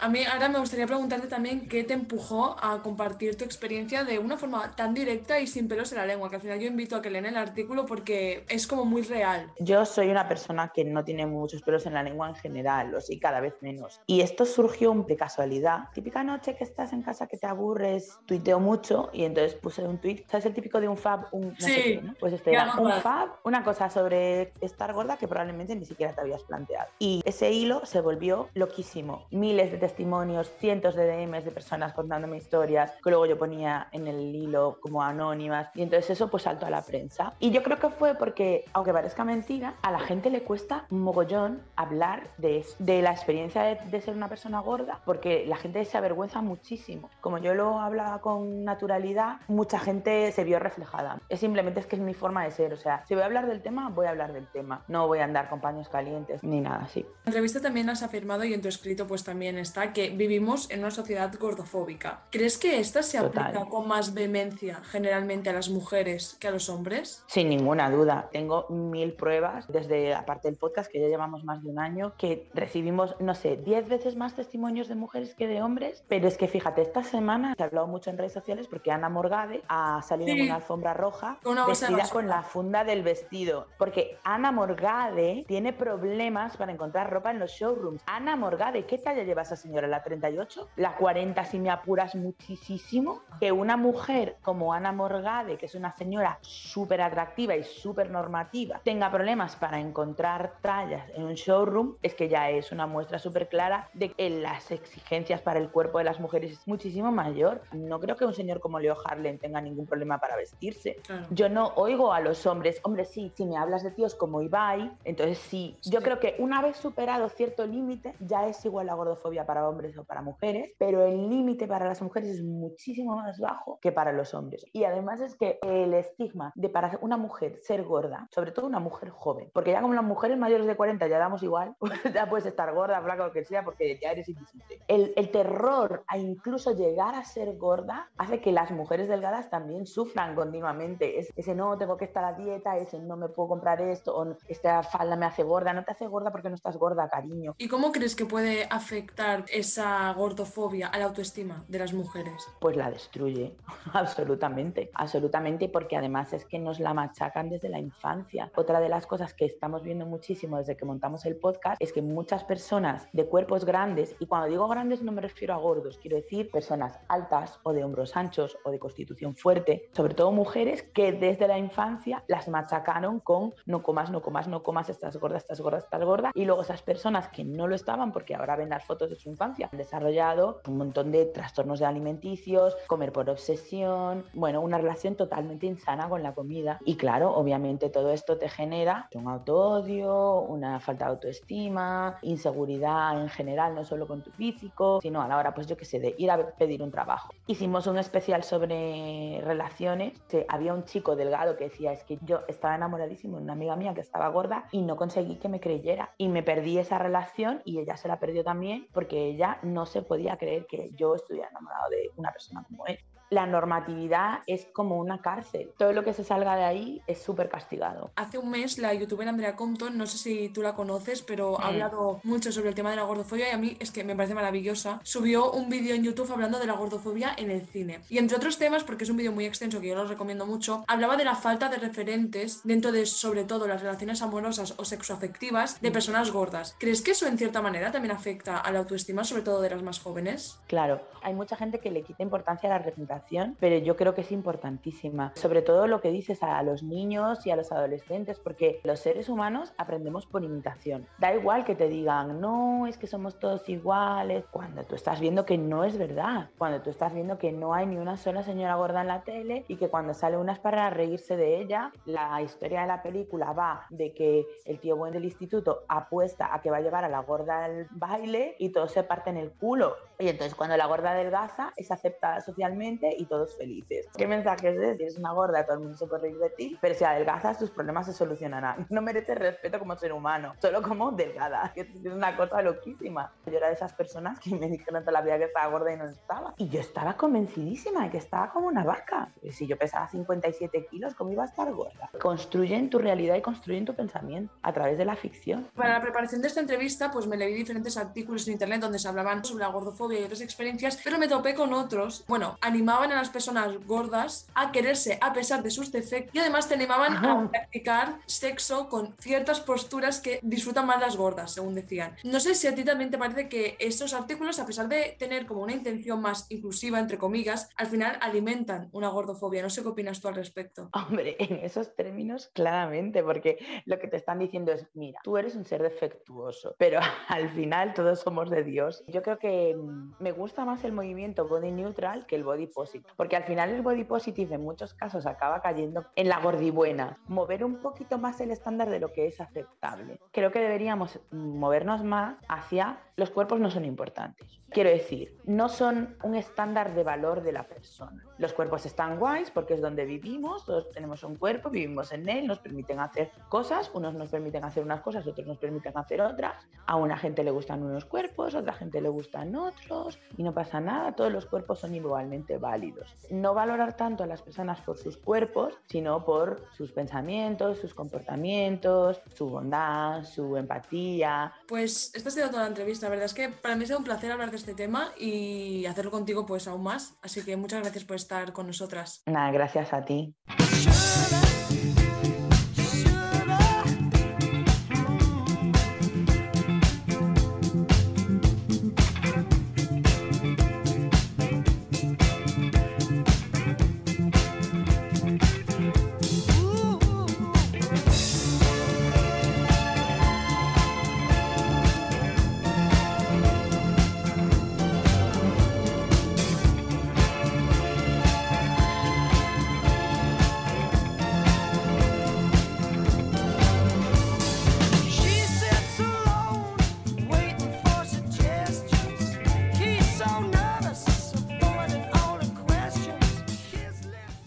[0.00, 4.18] A mí ahora me gustaría preguntarte también qué te empujó a compartir tu experiencia de
[4.18, 6.96] una forma tan directa y sin pelos en la lengua, que al final yo invito
[6.96, 9.52] a que lean el artículo porque es como muy real.
[9.60, 13.00] Yo soy una persona que no tiene muchos pelos en la lengua en general, o
[13.00, 14.00] sí, cada vez menos.
[14.06, 15.88] Y esto surgió de casualidad.
[15.94, 19.98] Típica noche que estás en casa que te aburres, tuiteo mucho y entonces puse un
[19.98, 20.24] tweet.
[20.28, 21.26] ¿Sabes el típico de un fab?
[21.32, 22.14] Un, no sé Sí, qué, ¿no?
[22.18, 26.20] Pues este era un fab, una cosa sobre estar gorda que probablemente ni siquiera te
[26.20, 26.88] habías planteado.
[26.98, 29.26] Y ese hilo se volvió loquísimo.
[29.30, 34.06] Miles de testimonios, cientos de DMs de personas contándome historias que luego yo ponía en
[34.06, 35.68] el hilo como anónimas.
[35.74, 37.34] Y entonces eso pues saltó a la prensa.
[37.38, 41.62] Y yo creo que fue porque, aunque parezca mentira, a la gente le cuesta mogollón
[41.76, 45.84] hablar de, eso, de la experiencia de, de ser una persona gorda, porque la gente
[45.84, 47.10] se avergüenza muchísimo.
[47.20, 51.18] Como yo lo hablaba con naturalidad, mucha gente se vio reflejada.
[51.28, 52.72] Es simplemente es que es mi forma de ser.
[52.72, 54.84] O sea, si voy a hablar del tema, voy a hablar del tema.
[54.88, 57.00] No voy a andar con paños calientes ni nada así.
[57.00, 60.70] En la entrevista también has afirmado y en tu escrito pues también está que vivimos
[60.70, 62.22] en una sociedad gordofóbica.
[62.30, 63.44] ¿Crees que esta se Total.
[63.46, 65.68] aplica con más vehemencia generalmente a las
[66.14, 67.24] mujeres que a los hombres?
[67.26, 68.28] Sin ninguna duda.
[68.32, 72.48] Tengo mil pruebas desde, aparte del podcast, que ya llevamos más de un año, que
[72.54, 76.04] recibimos, no sé, 10 veces más testimonios de mujeres que de hombres.
[76.08, 79.08] Pero es que fíjate, esta semana se ha hablado mucho en redes sociales porque Ana
[79.08, 80.38] Morgade ha salido Sí.
[80.40, 83.66] en una alfombra roja una vestida con la funda del vestido.
[83.78, 88.02] Porque Ana Morgade tiene problemas para encontrar ropa en los showrooms.
[88.06, 89.86] Ana Morgade, ¿qué talla lleva esa señora?
[89.88, 90.68] ¿La 38?
[90.76, 93.22] ¿La 40 si me apuras muchísimo?
[93.40, 98.80] Que una mujer como Ana Morgade, que es una señora súper atractiva y súper normativa,
[98.84, 103.48] tenga problemas para encontrar tallas en un showroom, es que ya es una muestra súper
[103.48, 107.62] clara de que las exigencias para el cuerpo de las mujeres es muchísimo mayor.
[107.72, 110.96] No creo que un señor como Leo Harlem tenga ningún problema para vestirse.
[111.06, 111.26] Claro.
[111.30, 114.90] Yo no oigo a los hombres, hombre, sí, si me hablas de tíos como Ibai,
[115.04, 115.78] entonces sí.
[115.84, 116.04] Yo Sí.
[116.04, 120.04] creo que una vez superado cierto límite, ya es igual la gordofobia para hombres o
[120.04, 124.34] para mujeres, pero el límite para las mujeres es muchísimo más bajo que para los
[124.34, 124.64] hombres.
[124.72, 128.80] Y además es que el estigma de para una mujer ser gorda, sobre todo una
[128.80, 131.76] mujer joven, porque ya como las mujeres mayores de 40 ya damos igual,
[132.14, 134.80] ya puedes estar gorda, flaca, lo que sea, porque ya eres invisible.
[134.88, 139.86] El, el terror a incluso llegar a ser gorda hace que las mujeres delgadas también
[139.86, 141.18] sufran continuamente.
[141.18, 144.36] Es, ese no, tengo que estar a dieta, ese no me puedo comprar esto, o
[144.48, 145.72] esta falda me hace gorda.
[145.72, 147.54] No te hace gorda porque no estás gorda, cariño.
[147.58, 152.46] ¿Y cómo crees que puede afectar esa gordofobia a la autoestima de las mujeres?
[152.60, 153.56] Pues la destruye,
[153.92, 158.48] absolutamente, absolutamente, porque además es que nos la machacan desde la infancia.
[158.54, 162.00] Otra de las cosas que estamos viendo muchísimo desde que montamos el podcast es que
[162.00, 166.16] muchas personas de cuerpos grandes, y cuando digo grandes no me refiero a gordos, quiero
[166.16, 171.10] decir personas altas o de hombros anchos o de constitución fuerte, sobre todo mujeres que
[171.10, 175.60] desde la infancia las machacaron con no comas, no comas, no comas, estás gorda, estás
[175.60, 178.84] gorda, estás gorda, y luego esas personas que no lo estaban, porque ahora ven las
[178.84, 184.24] fotos de su infancia, han desarrollado un montón de trastornos de alimenticios, comer por obsesión,
[184.34, 186.78] bueno, una relación totalmente insana con la comida.
[186.84, 193.28] Y claro, obviamente todo esto te genera un autoodio, una falta de autoestima, inseguridad en
[193.28, 196.14] general, no solo con tu físico, sino a la hora, pues yo qué sé, de
[196.18, 197.32] ir a pedir un trabajo.
[197.46, 200.20] Hicimos un especial sobre relaciones.
[200.48, 203.94] había un chico delgado que decía, es que yo estaba enamoradísimo de una amiga mía
[203.94, 206.14] que estaba gorda y no conseguí que me creyera.
[206.18, 210.02] Y me perdí esa relación y ella se la perdió también porque ella no se
[210.02, 212.98] podía creer que yo estuviera enamorado de una persona como él.
[213.30, 215.72] La normatividad es como una cárcel.
[215.78, 218.10] Todo lo que se salga de ahí es súper castigado.
[218.16, 221.64] Hace un mes la youtuber Andrea Compton, no sé si tú la conoces, pero ha
[221.64, 221.74] Mm.
[221.74, 224.34] hablado mucho sobre el tema de la gordofobia y a mí es que me parece
[224.34, 225.00] maravillosa.
[225.02, 228.00] Subió un vídeo en YouTube hablando de la gordofobia en el cine.
[228.08, 230.84] Y entre otros temas, porque es un vídeo muy extenso que yo lo recomiendo mucho,
[230.86, 235.80] hablaba de la falta de referentes dentro de sobre todo las relaciones amorosas o sexoafectivas
[235.80, 236.76] de personas gordas.
[236.78, 239.82] ¿Crees que eso en cierta manera también afecta a la autoestima, sobre todo de las
[239.82, 240.58] más jóvenes?
[240.66, 243.13] Claro, hay mucha gente que le quita importancia a la representación,
[243.60, 245.32] pero yo creo que es importantísima.
[245.34, 249.28] Sobre todo lo que dices a los niños y a los adolescentes, porque los seres
[249.28, 251.06] humanos aprendemos por imitación.
[251.18, 255.44] Da igual que te digan, no, es que somos todos iguales, cuando tú estás viendo
[255.44, 258.76] que no es verdad, cuando tú estás viendo que no hay ni una sola señora
[258.76, 262.40] gorda en la tele y que cuando sale una es para reírse de ella, la
[262.42, 266.70] historia de la película va de que el tío buen del instituto apuesta a que
[266.70, 269.94] va a llevar a la gorda al baile y todos se parten el culo.
[270.18, 274.06] Y entonces cuando la gorda adelgaza es aceptada socialmente y todos felices.
[274.16, 274.96] ¿Qué mensaje es ese?
[274.96, 277.58] Si eres una gorda, todo el mundo se puede reír de ti, pero si adelgazas
[277.58, 278.86] tus problemas se solucionarán.
[278.94, 283.32] No mereces respeto como ser humano, solo como delgada, que es una cosa loquísima.
[283.44, 285.96] Yo era de esas personas que me dijeron toda la vida que estaba gorda y
[285.96, 286.54] no estaba.
[286.58, 289.32] Y yo estaba convencidísima de que estaba como una vaca.
[289.50, 292.08] Si yo pesaba 57 kilos, ¿cómo iba a estar gorda?
[292.20, 295.68] Construyen tu realidad y construyen tu pensamiento a través de la ficción.
[295.74, 299.08] Para la preparación de esta entrevista, pues me leí diferentes artículos en internet donde se
[299.08, 302.24] hablaban sobre la gordofobia y otras experiencias, pero me topé con otros.
[302.26, 306.68] Bueno, animaban a las personas gordas a quererse a pesar de sus defectos y además
[306.68, 312.16] te animaban a practicar sexo con ciertas posturas que disfrutan más las gordas, según decían.
[312.24, 315.46] No sé si a ti también te parece que estos artículos, a pesar de tener
[315.46, 319.62] como una intención más inclusiva, entre comillas, al final alimentan una gordofobia.
[319.62, 320.90] No sé qué opinas tú al respecto.
[320.92, 325.54] Hombre, en esos términos, claramente, porque lo que te están diciendo es, mira, tú eres
[325.54, 329.04] un ser defectuoso, pero al final todos somos de Dios.
[329.06, 329.76] Yo creo que
[330.18, 333.82] me gusta más el movimiento body neutral que el body positive, porque al final el
[333.82, 338.50] body positive en muchos casos acaba cayendo en la gordibuena, mover un poquito más el
[338.50, 340.20] estándar de lo que es aceptable.
[340.32, 344.60] Creo que deberíamos movernos más hacia los cuerpos no son importantes.
[344.74, 348.24] Quiero decir, no son un estándar de valor de la persona.
[348.38, 352.48] Los cuerpos están guays porque es donde vivimos, todos tenemos un cuerpo, vivimos en él,
[352.48, 356.66] nos permiten hacer cosas, unos nos permiten hacer unas cosas, otros nos permiten hacer otras.
[356.86, 360.52] A una gente le gustan unos cuerpos, a otra gente le gustan otros y no
[360.52, 363.14] pasa nada, todos los cuerpos son igualmente válidos.
[363.30, 369.22] No valorar tanto a las personas por sus cuerpos, sino por sus pensamientos, sus comportamientos,
[369.34, 371.52] su bondad, su empatía.
[371.68, 373.06] Pues esta ha sido toda la entrevista.
[373.06, 376.10] La verdad es que para mí sido un placer hablar de este tema y hacerlo
[376.10, 377.18] contigo pues aún más.
[377.20, 379.22] Así que muchas gracias por estar con nosotras.
[379.26, 380.34] Nada, gracias a ti.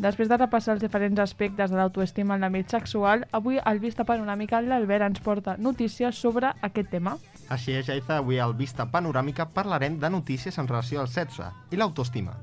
[0.08, 4.62] Després de repassar els diferents aspectes de l'autoestima en l'àmbit sexual, avui al Vista Panoràmica
[4.64, 7.18] l'Albert ens porta notícies sobre aquest tema.
[7.52, 11.80] Així és, Jaiza, avui al Vista Panoràmica parlarem de notícies en relació al sexe i
[11.82, 12.38] l'autoestima.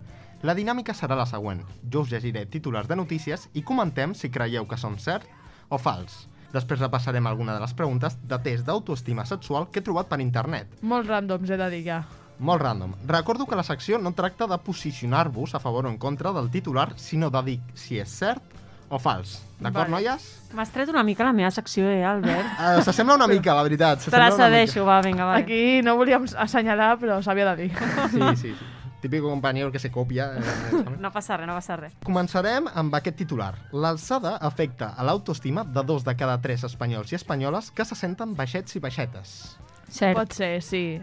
[0.44, 1.62] La dinàmica serà la següent.
[1.88, 5.24] Jo us llegiré titulars de notícies i comentem si creieu que són cert
[5.70, 6.26] o fals.
[6.52, 10.76] Després repassarem alguna de les preguntes de test d'autoestima sexual que he trobat per internet.
[10.82, 12.02] Molt randoms, he de dir ja.
[12.38, 12.94] Molt random.
[13.06, 16.92] Recordo que la secció no tracta de posicionar-vos a favor o en contra del titular,
[16.98, 18.42] sinó de dir si és cert
[18.90, 19.40] o fals.
[19.58, 20.02] D'acord, Vale.
[20.02, 20.26] noies?
[20.52, 22.46] M'has tret una mica la meva secció, eh, Albert?
[22.58, 24.02] Uh, S'assembla una mica, la veritat.
[24.10, 25.36] Te la cedeixo, va, vinga, va.
[25.36, 27.72] Aquí no volíem assenyalar, però s'havia de dir.
[28.10, 28.54] Sí, sí, sí.
[29.00, 30.32] Típico compañero que se copia.
[30.34, 31.00] eh, examen.
[31.00, 31.92] No passa res, no passa res.
[32.04, 33.54] Començarem amb aquest titular.
[33.72, 38.34] L'alçada afecta a l'autoestima de dos de cada tres espanyols i espanyoles que se senten
[38.34, 39.56] baixets i baixetes.
[39.88, 40.16] Cert.
[40.16, 41.00] Pot ser, sí.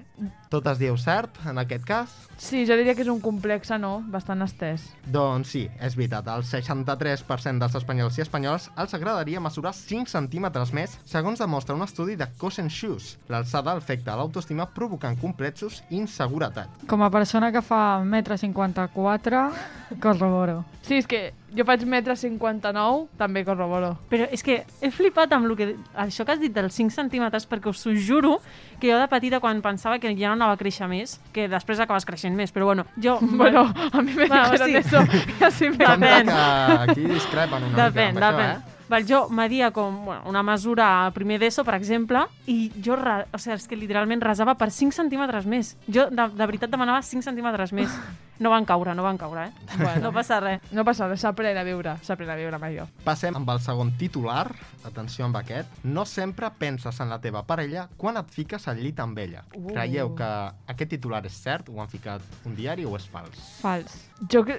[0.52, 2.12] Totes dieu cert, en aquest cas?
[2.36, 4.02] Sí, jo diria que és un complex, no?
[4.12, 4.84] Bastant estès.
[5.08, 6.28] Doncs sí, és veritat.
[6.28, 11.86] El 63% dels espanyols i espanyoles els agradaria mesurar 5 centímetres més, segons demostra un
[11.88, 13.14] estudi de Cosen Shoes.
[13.32, 16.84] L'alçada afecta a l'autoestima provocant complexos i inseguretat.
[16.92, 20.66] Com a persona que fa 1,54 m, corroboro.
[20.82, 23.94] Sí, és que jo faig metre 59, també corroboro.
[24.10, 27.46] Però és que he flipat amb lo que, això que has dit dels 5 centímetres,
[27.48, 28.40] perquè us ho juro
[28.80, 31.80] que jo de petita, quan pensava que ja no anava a créixer més, que després
[31.86, 33.19] acabes creixent més, però bueno, jo...
[33.41, 34.75] Bueno, a mi me Bueno, dijeron sí.
[34.82, 35.06] eso,
[35.45, 36.25] así me Depèn.
[36.27, 38.51] que aquí discrepen una Depèn, mica amb depèn.
[38.51, 38.77] això, eh?
[38.91, 43.38] Val, jo media com bueno, una mesura a primer d'ESO, per exemple, i jo, o
[43.39, 45.77] sigui, és que literalment rasava per 5 centímetres més.
[45.88, 47.88] Jo, de, de veritat, demanava 5 centímetres més.
[48.41, 49.51] No van caure, no van caure, eh?
[49.77, 50.08] Bueno.
[50.08, 50.63] No passa res.
[50.73, 52.88] No passa res, s'aprèn a viure, s'aprèn a viure amb allò.
[53.06, 54.47] Passem amb el segon titular.
[54.88, 55.75] Atenció amb aquest.
[55.86, 59.43] No sempre penses en la teva parella quan et fiques al llit amb ella.
[59.54, 59.67] Uh.
[59.69, 60.32] Creieu que
[60.73, 61.69] aquest titular és cert?
[61.69, 63.45] Ho han ficat un diari o és fals?
[63.62, 63.93] Fals.
[64.25, 64.58] Jo que...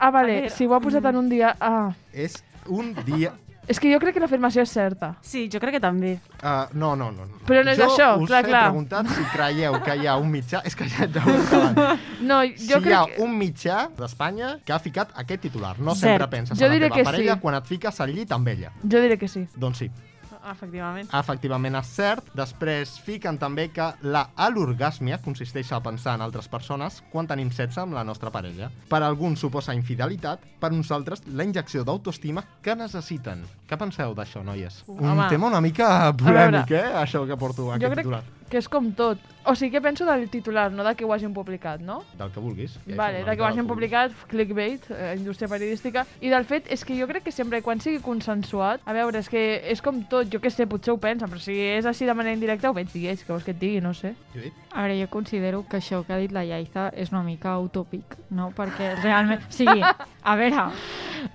[0.00, 1.54] Ah, vale, si ho ha posat en un dia...
[1.60, 1.92] Ah.
[2.10, 3.30] És un dia...
[3.70, 5.12] És que jo crec que l'afirmació és certa.
[5.22, 6.16] Sí, jo crec que també.
[6.40, 7.38] Uh, no, no, no, no.
[7.46, 8.64] Però no és jo això, us clar, he clar.
[8.66, 10.62] preguntat si creieu que hi ha un mitjà...
[10.70, 11.86] És que ja et he.
[12.26, 13.22] No, Si jo hi ha crec que...
[13.22, 15.76] un mitjà d'Espanya que ha ficat aquest titular.
[15.78, 16.08] No Cert.
[16.08, 17.44] sempre penses Jo en la diré teva que parella sí.
[17.46, 18.72] quan et fiques al llit amb ella.
[18.82, 19.46] Jo diré que sí.
[19.54, 19.90] Doncs sí.
[20.50, 21.08] Efectivament.
[21.14, 22.30] Efectivament és cert.
[22.36, 27.80] Després fiquen també que la alorgàsmia consisteix a pensar en altres persones quan tenim sexe
[27.82, 28.70] amb la nostra parella.
[28.90, 33.44] Per alguns suposa infidelitat, per uns altres la injecció d'autoestima que necessiten.
[33.68, 34.82] Què penseu d'això, noies?
[34.88, 35.28] Un Home.
[35.30, 36.90] tema una mica polèmic, eh?
[37.04, 38.39] Això que porto aquest Jo crec titular.
[38.50, 39.20] Que és com tot.
[39.48, 42.02] O sigui, què penso del titular, no de que ho hagin publicat, no?
[42.18, 42.74] Del que vulguis.
[42.84, 46.68] Hi Vale, de que ho hagin que publicat, clickbait, eh, indústria periodística, i del fet
[46.68, 50.02] és que jo crec que sempre quan sigui consensuat, a veure, és que és com
[50.10, 52.76] tot, jo que sé, potser ho pensen, però si és així de manera indirecta ho
[52.76, 54.12] veig dir, és que vols que et digui, no sé.
[54.34, 54.52] Judit?
[54.74, 58.18] A veure, jo considero que això que ha dit la Yaiza és una mica utòpic,
[58.30, 58.50] no?
[58.56, 59.46] Perquè realment...
[59.48, 60.68] O sigui, a veure,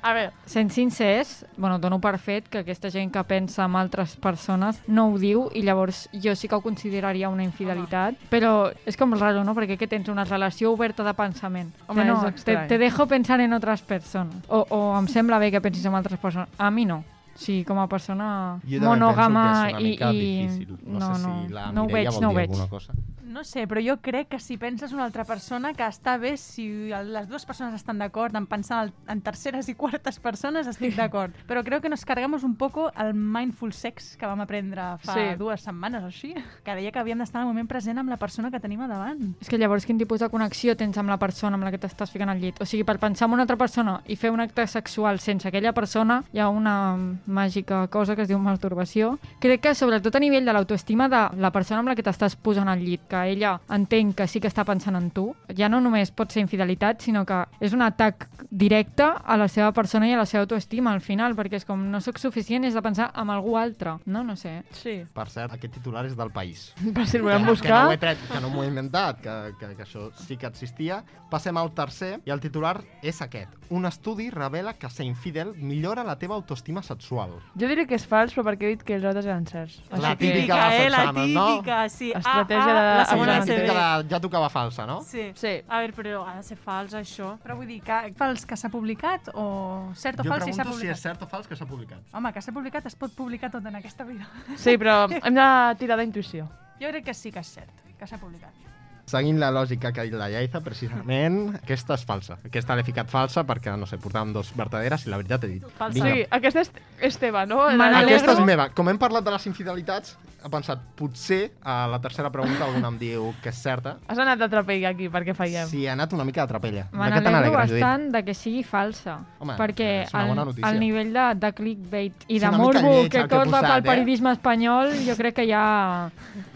[0.02, 4.16] A veure, sent sincers, bueno, dono per fet que aquesta gent que pensa en altres
[4.22, 6.64] persones no ho diu i llavors jo sí que ho
[7.06, 9.54] consideraria una infidelitat, però és com raro, no?
[9.56, 11.72] Perquè que tens una relació oberta de pensament.
[11.88, 14.36] Home, no, és te, te dejo pensar en otras persones.
[14.48, 16.50] O, o em sembla bé que pensis en altres persones.
[16.58, 17.04] A mi no.
[17.36, 19.94] Sí, com a persona monògama i...
[19.94, 20.48] i...
[20.48, 20.78] difícil.
[20.86, 22.56] No, no, sé no, si la no ho veig, no ho veig.
[22.70, 22.94] cosa.
[23.36, 26.88] No sé, però jo crec que si penses una altra persona que està bé si
[26.88, 31.34] les dues persones estan d'acord en pensar en terceres i quartes persones, estic d'acord.
[31.50, 35.36] Però crec que nos cargamos un poco el mindful sex que vam aprendre fa Sí.
[35.38, 38.18] dues setmanes o així, que deia que havíem d'estar en el moment present amb la
[38.18, 39.36] persona que tenim a davant.
[39.42, 42.12] És que llavors quin tipus de connexió tens amb la persona amb la que t'estàs
[42.12, 42.62] ficant al llit?
[42.62, 45.74] O sigui, per pensar en una altra persona i fer un acte sexual sense aquella
[45.74, 49.16] persona hi ha una màgica cosa que es diu masturbació.
[49.44, 52.70] Crec que sobretot a nivell de l'autoestima de la persona amb la que t'estàs posant
[52.72, 56.12] al llit, que ella entén que sí que està pensant en tu, ja no només
[56.12, 60.22] pot ser infidelitat, sinó que és un atac directe a la seva persona i a
[60.22, 63.32] la seva autoestima al final, perquè és com no sóc suficient, és de pensar en
[63.34, 63.98] algú altre.
[64.06, 64.62] No, no sé.
[64.72, 64.98] sí.
[65.16, 66.72] Per cert, aquest titular és del País.
[66.96, 67.82] Per si el volem que no buscar...
[67.88, 71.02] ho he tret, que no m'ho he inventat, que, que, que això sí que existia.
[71.32, 73.52] Passem al tercer, i el titular és aquest.
[73.74, 77.15] Un estudi revela que ser infidel millora la teva autoestima sexual.
[77.56, 79.82] Jo diré que és fals, però perquè he dit que els altres eren certs.
[79.90, 80.90] La Així que- típica de eh?
[80.90, 81.46] La Sansana, no?
[81.56, 82.12] típica, sí.
[82.12, 85.02] Estratègia ah, de- ah, la Sí, segona la de típica de ja tocava falsa, no?
[85.02, 85.32] Sí.
[85.36, 85.54] Sí.
[85.68, 87.38] A veure, però ha de ser fals, això.
[87.44, 90.64] Però vull dir, que fals que s'ha publicat o cert o jo fals si s'ha
[90.64, 90.96] pregunto si publicat?
[90.98, 92.00] és cert o fals que s'ha publicat.
[92.14, 94.28] Home, que s'ha publicat es pot publicar tot en aquesta vida.
[94.58, 96.50] Sí, però hem de tirar d'intuïció.
[96.82, 98.65] Jo crec que sí que és cert, que s'ha publicat.
[99.06, 102.40] Seguint la lògica que ha dit la Llaiza, precisament, aquesta és falsa.
[102.48, 105.68] Aquesta l'he ficat falsa perquè, no sé, portàvem dos verdaderes i la veritat he dit...
[105.78, 105.94] Falsa.
[106.00, 106.72] vinga, Sí, aquesta és,
[107.12, 107.60] és teva, no?
[107.70, 108.16] Me La- n'alegro.
[108.16, 108.70] Aquesta és meva.
[108.74, 112.98] Com hem parlat de les infidelitats, he pensat, potser a la tercera pregunta algú em
[113.02, 113.96] diu que és certa.
[114.06, 115.66] Has anat de trapell aquí, perquè fallem.
[115.72, 116.84] Sí, ha anat una mica de trapella.
[116.94, 119.18] Me n'alegro bastant de que sigui falsa.
[119.42, 120.70] Home, perquè és una el, bona notícia.
[120.70, 123.82] el nivell de, de clickbait i És de morbo lleig que he corre posat, pel
[123.82, 123.88] eh?
[123.90, 125.66] periodisme espanyol, jo crec que ja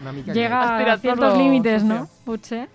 [0.00, 2.04] Una mica llega a tot ciertos límites, no?
[2.24, 2.68] Potser.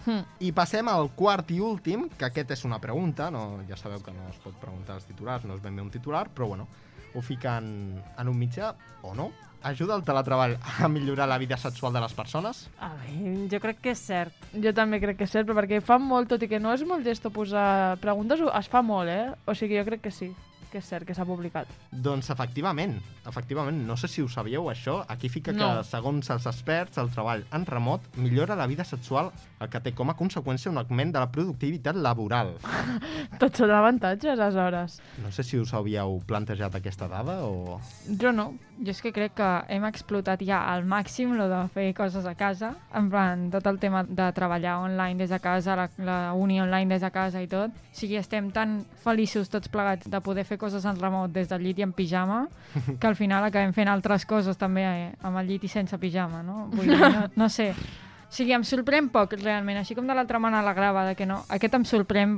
[0.43, 4.11] I passem al quart i últim, que aquest és una pregunta, no, ja sabeu que
[4.11, 6.67] no es pot preguntar als titulars, no és ben bé un titular, però bueno,
[7.15, 8.75] ho fiquen en un mitjà
[9.07, 9.31] o no.
[9.65, 12.67] Ajuda el teletreball a millorar la vida sexual de les persones?
[12.77, 14.49] A veure, jo crec que és cert.
[14.61, 16.83] Jo també crec que és cert, però perquè fa molt, tot i que no és
[16.85, 19.31] molt llesto posar preguntes, es fa molt, eh?
[19.49, 20.29] O sigui, jo crec que sí,
[20.75, 21.69] que és cert, que s'ha publicat.
[21.91, 22.97] Doncs efectivament,
[23.29, 25.59] efectivament, no sé si ho sabíeu això, aquí fica No.
[25.79, 29.31] que segons els experts el treball en remot millora la vida sexual,
[29.63, 32.55] el que té com a conseqüència un augment de la productivitat laboral.
[33.39, 34.99] Tots són avantatges, aleshores.
[35.23, 37.79] No sé si us havíeu plantejat aquesta dada o...
[38.19, 38.49] Jo no.
[38.83, 42.35] Jo és que crec que hem explotat ja al màxim lo de fer coses a
[42.35, 46.59] casa, en plan, tot el tema de treballar online des de casa, la, la uni
[46.59, 47.71] online des de casa i tot.
[47.71, 51.63] O sigui, estem tan feliços tots plegats de poder fer coses en remot des del
[51.63, 52.45] llit i en pijama,
[52.99, 56.41] que al final acabem fent altres coses també eh, amb el llit i sense pijama,
[56.43, 56.65] no?
[56.75, 57.71] Vull dir, no, no sé.
[58.25, 61.27] O sigui, em sorprèn poc, realment, així com de l'altra mà la grava, de que
[61.29, 61.43] no.
[61.47, 62.33] Aquest em sorprèn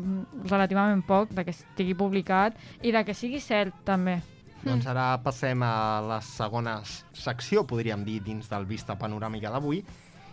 [0.45, 4.19] relativament poc, de que estigui publicat i de que sigui cert, també.
[4.67, 6.81] Doncs ara passem a la segona
[7.15, 9.83] secció, podríem dir, dins del Vista Panoràmica d'avui,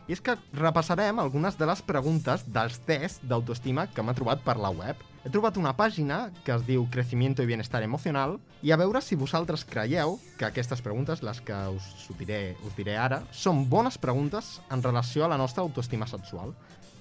[0.08, 4.56] i és que repassarem algunes de les preguntes dels tests d'autoestima que m'he trobat per
[4.60, 5.00] la web.
[5.24, 9.16] He trobat una pàgina que es diu Crecimiento y Bienestar Emocional i a veure si
[9.16, 11.88] vosaltres creieu que aquestes preguntes, les que us,
[12.18, 16.52] diré, us diré ara, són bones preguntes en relació a la nostra autoestima sexual.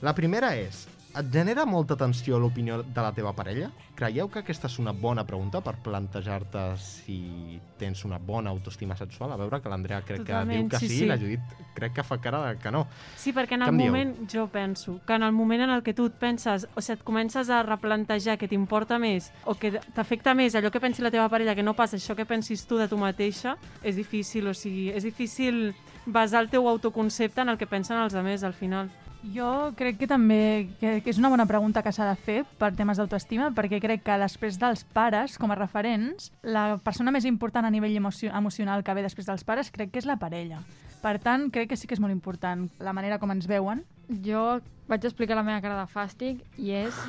[0.04, 3.70] La primera és, et genera molta tensió l'opinió de la teva parella?
[3.93, 9.32] Creieu que aquesta és una bona pregunta per plantejar-te si tens una bona autoestima sexual?
[9.32, 11.09] A veure que l'Andrea crec Totalment, que diu que sí, sí, sí.
[11.09, 12.88] la Judit crec que fa cara de que no.
[13.18, 13.91] Sí, perquè en el em dieu?
[13.91, 16.97] moment, jo penso, que en el moment en el que tu et penses, o sigui,
[16.97, 21.14] et comences a replantejar que t'importa més o que t'afecta més allò que pensi la
[21.14, 24.57] teva parella que no pas això que pensis tu de tu mateixa, és difícil, o
[24.57, 28.89] sigui, és difícil basar el teu autoconcepte en el que pensen els altres al final.
[29.32, 32.74] Jo crec que també que, que és una bona pregunta que s'ha de fer per
[32.76, 37.63] temes d'autoestima, perquè crec que després dels pares, com a referents, la persona més important
[37.63, 40.59] a nivell emocio emocional que ve després dels pares crec que és la parella.
[41.03, 43.84] Per tant, crec que sí que és molt important la manera com ens veuen.
[44.24, 46.99] Jo vaig explicar la meva cara de fàstic i és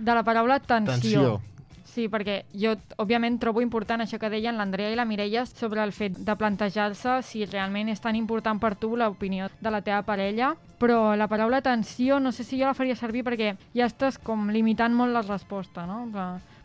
[0.00, 0.94] de la paraula tensió.
[0.96, 1.53] Tensió.
[1.94, 5.92] Sí, perquè jo, òbviament, trobo important això que deien l'Andrea i la Mireia sobre el
[5.94, 10.56] fet de plantejar-se si realment és tan important per tu l'opinió de la teva parella,
[10.82, 14.50] però la paraula tensió no sé si jo la faria servir perquè ja estàs com
[14.50, 16.02] limitant molt la resposta, no?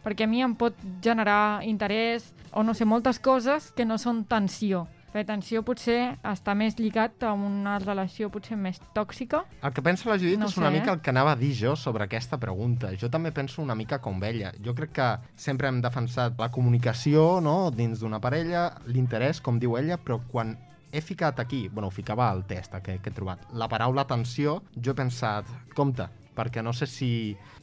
[0.02, 0.74] Perquè a mi em pot
[1.04, 4.88] generar interès o no sé, moltes coses que no són tensió.
[5.10, 9.42] La tensió potser està més lligat a una relació potser més tòxica.
[9.66, 10.94] El que pensa la Judit No és una sé, mica eh?
[10.94, 12.92] el que anava a dir jo sobre aquesta pregunta.
[12.94, 14.54] Jo també penso una mica com ella.
[14.62, 17.72] Jo crec que sempre hem defensat la comunicació no?
[17.74, 20.54] dins d'una parella, l'interès, com diu ella, però quan
[20.92, 24.60] he ficat aquí, bueno, ho ficava al test que, que he trobat, la paraula tensió,
[24.76, 26.06] jo he pensat, compte,
[26.40, 27.12] perquè no sé si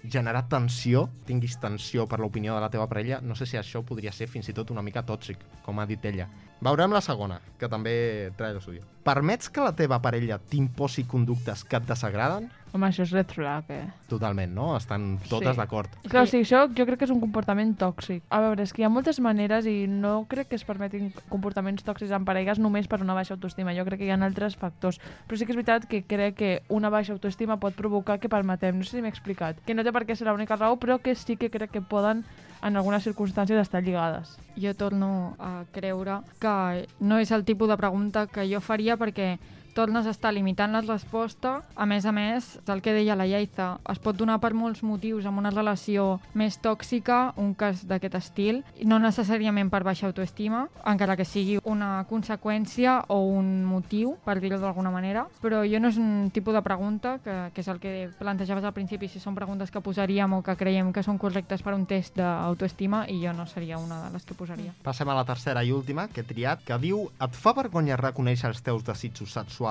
[0.04, 4.12] generar tensió, tinguis tensió per l'opinió de la teva parella, no sé si això podria
[4.12, 6.28] ser fins i tot una mica tòxic, com ha dit ella.
[6.60, 7.96] Veurem la segona, que també
[8.36, 8.84] trae lo suyo.
[9.04, 12.48] Permets que la teva parella t'imposi conductes que et desagraden?
[12.76, 13.86] Home, això és red flag, eh?
[14.10, 14.76] Totalment, no?
[14.76, 15.56] Estan totes Sí.
[15.56, 15.88] d'acord.
[16.10, 18.22] Clar, o sigui, això jo crec que és un comportament tòxic.
[18.28, 21.82] A veure, és que hi ha moltes maneres i no crec que es permetin comportaments
[21.82, 23.72] tòxics en parelles només per una baixa autoestima.
[23.74, 25.00] Jo crec que hi ha altres factors.
[25.26, 28.76] Però sí que és veritat que crec que una baixa autoestima pot provocar que permetem,
[28.76, 31.14] no sé si m'he explicat, que no té per què ser l'única raó, però que
[31.14, 32.24] sí que crec que poden
[32.62, 34.38] en algunes circumstàncies estar lligades.
[34.56, 39.38] Jo torno a creure que no és el tipus de pregunta que jo faria perquè
[39.76, 41.60] tornes a estar limitant la resposta.
[41.76, 45.26] A més a més, el que deia la Lleida, es pot donar per molts motius
[45.28, 51.18] amb una relació més tòxica, un cas d'aquest estil, no necessàriament per baixa autoestima, encara
[51.20, 56.00] que sigui una conseqüència o un motiu, per dir-ho d'alguna manera, però jo no és
[56.00, 59.70] un tipus de pregunta, que, que és el que plantejaves al principi, si són preguntes
[59.70, 63.44] que posaríem o que creiem que són correctes per un test d'autoestima, i jo no
[63.44, 64.72] seria una de les que posaria.
[64.86, 68.48] Passem a la tercera i última, que he triat, que diu Et fa vergonya reconèixer
[68.48, 69.65] els teus desitjos sexuals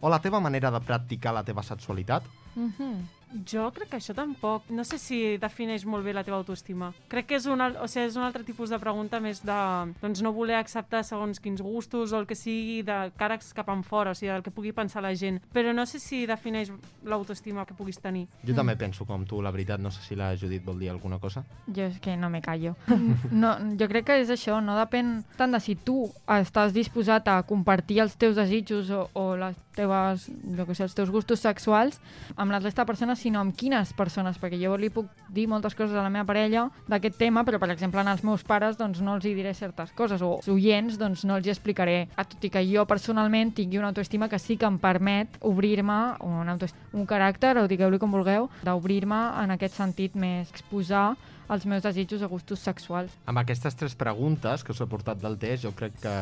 [0.00, 2.22] o la teva manera de practicar la teva sexualitat?
[2.54, 3.17] Mm -hmm.
[3.48, 4.68] Jo crec que això tampoc.
[4.74, 6.90] No sé si defineix molt bé la teva autoestima.
[7.12, 9.58] Crec que és un, o sigui, és un altre tipus de pregunta més de
[10.00, 13.84] doncs, no voler acceptar segons quins gustos o el que sigui de cares cap en
[13.84, 15.40] fora, o sigui, del que pugui pensar la gent.
[15.52, 16.72] Però no sé si defineix
[17.04, 18.26] l'autoestima que puguis tenir.
[18.46, 19.80] Jo també penso com tu, la veritat.
[19.80, 21.44] No sé si la Judit vol dir alguna cosa.
[21.66, 22.76] Jo és que no me callo.
[23.38, 27.36] No, jo crec que és això, no depèn tant de si tu estàs disposat a
[27.46, 30.26] compartir els teus desitjos o, o les teves,
[30.56, 32.00] jo que sé, els teus gustos sexuals
[32.36, 35.76] amb la resta de persones, sinó amb quines persones, perquè jo li puc dir moltes
[35.78, 39.16] coses a la meva parella d'aquest tema, però per exemple als meus pares doncs no
[39.18, 42.44] els hi diré certes coses, o als oients doncs no els hi explicaré, ah, tot
[42.44, 47.08] i que jo personalment tingui una autoestima que sí que em permet obrir-me, un, un
[47.08, 51.16] caràcter, o digueu-li com vulgueu, d'obrir-me en aquest sentit més, exposar
[51.48, 53.14] els meus desitjos o gustos sexuals.
[53.26, 56.18] Amb aquestes tres preguntes que us he portat del test, jo crec que,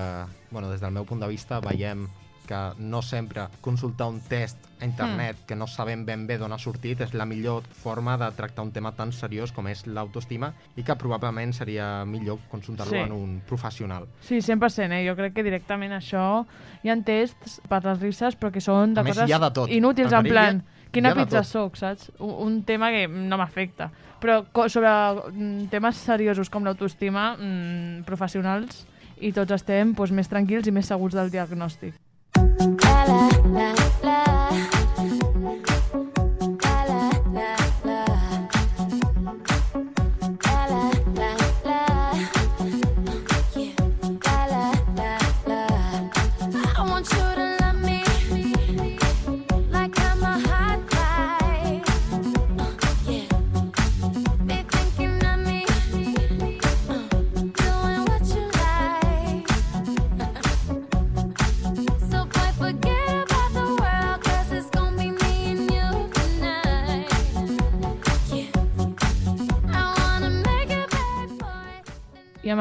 [0.53, 2.07] bueno, des del meu punt de vista, veiem
[2.47, 5.47] que no sempre consultar un test a internet mm.
[5.49, 8.73] que no sabem ben bé d'on ha sortit és la millor forma de tractar un
[8.73, 13.03] tema tan seriós com és l'autoestima i que probablement seria millor consultar-lo Sí.
[13.03, 14.07] en un professional.
[14.21, 15.05] Sí, 100%, eh?
[15.09, 16.47] Jo crec que directament això...
[16.85, 19.51] Hi ha tests per les risses, però que són de A més, coses ha de
[19.51, 19.71] tot.
[19.71, 22.13] inútils, en perill plan, hi ha- quina pizza soc, saps?
[22.19, 23.91] Un, un tema que no m'afecta.
[24.21, 24.89] Però sobre
[25.33, 28.87] mm, temes seriosos com l'autoestima, mm, professionals,
[29.21, 31.95] i tots estem doncs, més tranquils i més segurs del diagnòstic.
[33.59, 33.86] I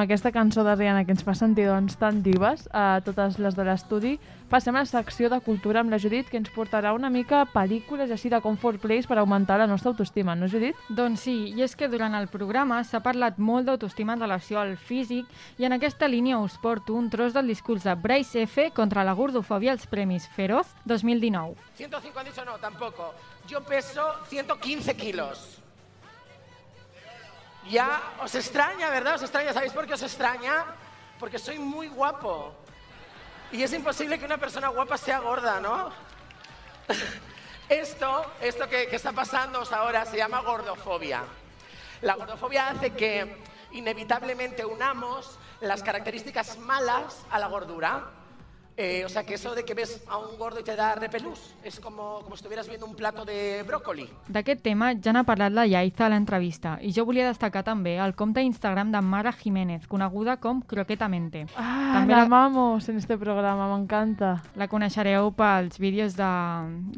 [0.05, 3.65] aquesta cançó de Rihanna que ens fa sentir doncs, tan dives a totes les de
[3.65, 4.11] l'estudi,
[4.49, 8.13] passem a la secció de cultura amb la Judit, que ens portarà una mica pel·lícules
[8.13, 10.77] així de comfort place per augmentar la nostra autoestima, no, Judit?
[10.93, 14.77] Doncs sí, i és que durant el programa s'ha parlat molt d'autoestima en relació al
[14.77, 15.25] físic
[15.57, 18.69] i en aquesta línia us porto un tros del discurs de Bryce F.
[18.77, 21.57] contra la gordofòbia als Premis Feroz 2019.
[21.75, 23.13] 105 han dicho no, tampoco.
[23.47, 25.64] Yo peso 115 kilos.
[27.69, 29.15] Ya os extraña, ¿verdad?
[29.15, 29.53] Os extraña.
[29.53, 30.65] ¿Sabéis por qué os extraña?
[31.19, 32.53] Porque soy muy guapo.
[33.51, 35.91] Y es imposible que una persona guapa sea gorda, ¿no?
[37.67, 41.23] Esto, esto que, que está pasando ahora se llama gordofobia.
[42.01, 43.41] La gordofobia hace que
[43.71, 48.03] inevitablemente unamos las características malas a la gordura.
[48.77, 51.55] Eh, o sea, que eso de que ves a un gordo y te da repelús
[51.63, 54.09] es como, como si estuvieras viendo un plato de brócoli.
[54.27, 58.15] D'aquest tema ja n'ha parlat la Yaiza a l'entrevista i jo volia destacar també el
[58.19, 61.45] compte Instagram de Mara Jiménez, coneguda com Croquetamente.
[61.55, 64.43] Ah, També la la- amamos en este programa, m'encanta.
[64.55, 66.27] La coneixereu pels vídeos de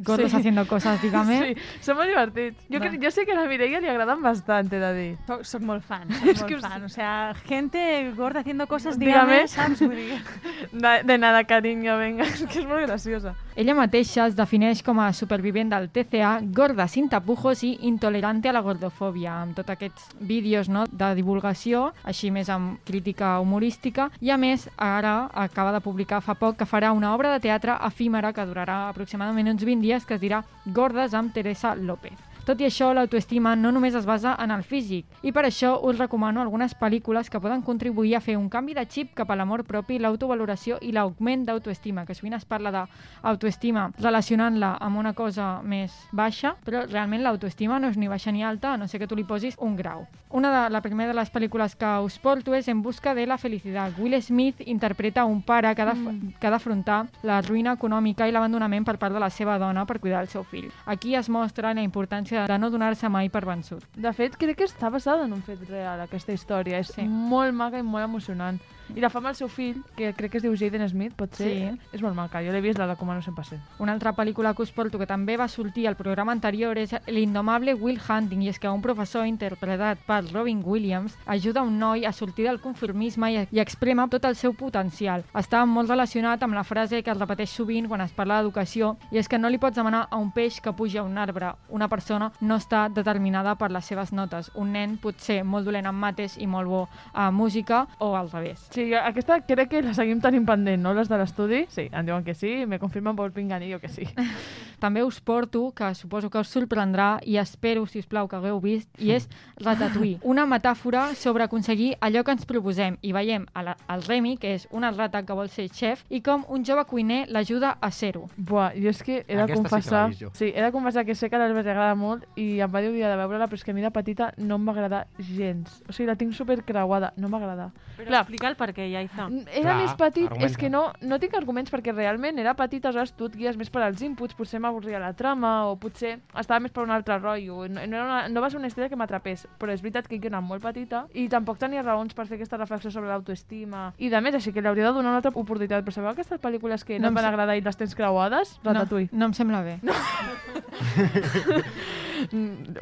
[0.02, 0.38] gordos Sí.
[0.38, 1.54] haciendo cosas, dígame.
[1.54, 2.58] Sí, són molt divertits.
[2.74, 5.18] Jo, crec, jo sé que a la Mireia li agraden bastant, he de dir.
[5.28, 6.84] Soc, soc molt fan, soc És molt que- fan.
[6.86, 9.44] O sea, gente gorda haciendo cosas, Dígame.
[9.44, 9.80] dígame, saps?
[10.72, 13.34] De, de nada, cariño, venga, és que és molt graciosa.
[13.56, 18.54] Ella mateixa es defineix com a supervivent del TCA, gorda sin tapujos i intolerante a
[18.54, 24.32] la gordofòbia, amb tots aquests vídeos no, de divulgació, així més amb crítica humorística, i
[24.32, 28.34] a més ara acaba de publicar fa poc que farà una obra de teatre efímera
[28.34, 32.27] que durarà aproximadament uns 20 dies que es dirà Gordes amb Teresa López.
[32.48, 35.98] Tot i això, l'autoestima no només es basa en el físic, i per això us
[36.00, 39.66] recomano algunes pel·lícules que poden contribuir a fer un canvi de xip cap a l'amor
[39.68, 45.92] propi, l'autovaloració i l'augment d'autoestima, que sovint es parla d'autoestima relacionant-la amb una cosa més
[46.14, 49.16] baixa, però realment l'autoestima no és ni baixa ni alta, a no sé que tu
[49.20, 50.08] li posis un grau.
[50.30, 53.38] Una de la primera de les pel·lícules que us porto és En busca de la
[53.38, 53.94] felicitat.
[53.98, 58.32] Will Smith interpreta un pare que ha de- que ha d'afrontar la ruïna econòmica i
[58.32, 60.70] l'abandonament per part de la seva dona per cuidar el seu fill.
[60.86, 63.84] Aquí es mostra la importància de no donar-se mai per vençut.
[63.96, 66.82] De fet, crec que està basada en un fet real, aquesta història.
[66.84, 67.08] És sí.
[67.08, 68.60] molt maca i molt emocionant.
[68.96, 71.34] I la fa amb el seu fill, que crec que es diu Jaden Smith, pot
[71.36, 71.50] ser?
[71.52, 71.96] Sí.
[71.98, 73.80] És molt maca, jo l'he vist, la recomano 100%.
[73.84, 77.76] Una altra pel·lícula que us porto que també va sortir al programa anterior és L'indomable
[77.76, 82.14] Will Hunting i és que un professor interpretat per Robin Williams ajuda un noi a
[82.14, 85.26] sortir del conformisme i, i exprema tot el seu potencial.
[85.36, 89.20] Està molt relacionat amb la frase que es repeteix sovint quan es parla d'educació i
[89.20, 91.54] és que no li pots demanar a un peix que puja a un arbre.
[91.70, 94.52] Una persona no està determinada per les seves notes.
[94.56, 98.32] Un nen pot ser molt dolent en mates i molt bo a música o al
[98.32, 98.68] revés.
[98.78, 100.92] Sí, aquesta crec que la seguim tenint pendent, no?
[100.94, 101.64] Les de l'estudi?
[101.74, 104.06] Sí, em diuen que sí, me confirmen pel pinganillo que sí.
[104.80, 108.60] També us porto, que suposo que us sorprendrà, i espero, si us plau, que hagueu
[108.62, 109.28] vist, i és
[109.62, 112.98] Ratatouille, una metàfora sobre aconseguir allò que ens proposem.
[113.02, 116.22] I veiem a la, el Remy, que és una rata que vol ser xef, i
[116.22, 118.28] com un jove cuiner l'ajuda a ser-ho.
[118.38, 120.04] Buah, jo és que he de Aquesta sí confessar...
[120.20, 120.32] jo.
[120.38, 122.92] sí, he de confessar que sé que l'Albert li agrada molt i em va dir
[122.92, 125.08] un dia de veure-la, però és que a mi de petita no em va agradar
[125.18, 125.82] gens.
[125.90, 127.72] O sigui, la tinc supercreuada, no m'agrada.
[127.98, 129.28] Però explica el per què, Yaiza.
[129.52, 130.46] Era Clar, més petit, argumenta.
[130.52, 133.70] és que no, no tinc arguments perquè realment era petita, aleshores tu et guies més
[133.74, 137.64] per als inputs, potser m'avorria la trama o potser estava més per un altre rotllo.
[137.68, 140.20] No, no, era una, no va ser una història que m'atrapés, però és veritat que
[140.20, 143.94] jo era molt petita i tampoc tenia raons per fer aquesta reflexió sobre l'autoestima.
[143.98, 145.84] I de més, així que li hauria de donar una altra oportunitat.
[145.88, 148.60] Però sabeu aquestes pel·lícules que No no, em van sa- agradar i les tens creuades?
[148.64, 149.10] No, Ratatouille.
[149.12, 149.80] no em sembla bé.
[149.82, 149.94] No.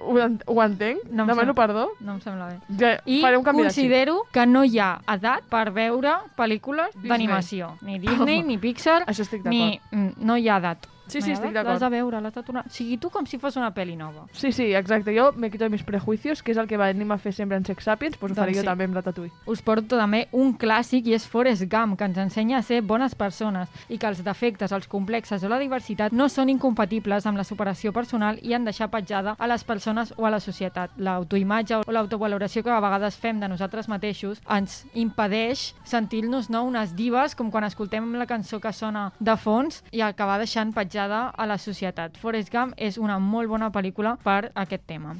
[0.01, 1.89] ho, en- ho entenc, No em demano sembla- perdó.
[1.99, 2.59] No em sembla bé.
[2.79, 7.75] Ja, I faré un canvi considero que no hi ha edat per veure pel·lícules d'animació.
[7.81, 9.79] Ni Disney, ni Pixar, Això estic ni...
[10.17, 10.87] No hi ha edat.
[11.07, 11.75] Sí, sí, estic d'acord.
[11.75, 12.65] L'has de veure, l'has de tornar...
[12.65, 14.25] O sigui, tu com si fos una pel·li nova.
[14.33, 15.13] Sí, sí, exacte.
[15.15, 17.85] Jo me quito mis prejuicios, que és el que venim a fer sempre en Sex
[17.85, 18.69] Sapiens, doncs ho faré Doncs jo sí.
[18.69, 19.33] també amb Ratatouille.
[19.45, 23.15] Us porto també un clàssic i és Forrest Gump, que ens ensenya a ser bones
[23.15, 27.45] persones i que els defectes, els complexes o la diversitat no són incompatibles amb la
[27.45, 30.97] superació personal i han deixar petjada a les persones o a la societat.
[30.97, 36.95] L'autoimatge o l'autovaloració que a vegades fem de nosaltres mateixos ens impedeix sentir-nos no, unes
[36.97, 41.45] dives com quan escoltem la cançó que sona de fons i acabar deixant petjada a
[41.45, 42.17] la societat.
[42.17, 45.15] Forrest Gump és una molt bona pel·lícula per aquest tema.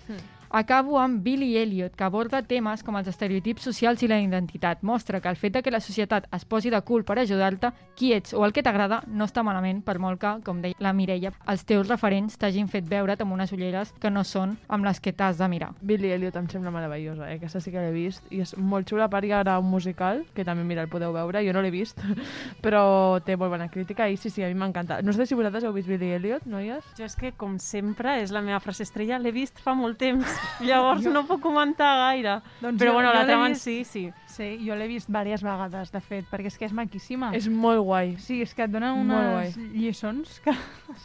[0.57, 4.85] Acabo amb Billy Elliot, que aborda temes com els estereotips socials i la identitat.
[4.87, 8.13] Mostra que el fet de que la societat es posi de cul per ajudar-te, qui
[8.15, 11.33] ets o el que t'agrada, no està malament, per molt que, com deia la Mireia,
[11.51, 15.11] els teus referents t'hagin fet veure't amb unes ulleres que no són amb les que
[15.11, 15.73] t'has de mirar.
[15.81, 17.35] Billy Elliot em sembla meravellosa, eh?
[17.35, 20.23] aquesta sí que l'he vist i és molt xula, a part hi haurà un musical
[20.39, 21.99] que també, mira, el podeu veure, jo no l'he vist
[22.63, 25.01] però té molt bona crítica i sí, sí, a mi m'encanta.
[25.03, 26.95] No sé si vosaltres heu vist Billy Elliot, noies?
[26.95, 30.44] Jo és que, com sempre, és la meva frase estrella, l'he vist fa molt temps,
[30.61, 32.41] llavors no puc comentar gaire.
[32.61, 34.49] Doncs Però jo- bueno, jo la trama en vist- sí, sí.
[34.65, 37.31] Jo l'he vist diverses vegades, de fet, perquè és que és maquíssima.
[37.37, 38.15] És molt guai.
[38.21, 40.53] Sí, és que et dona Molt unes lliçons que,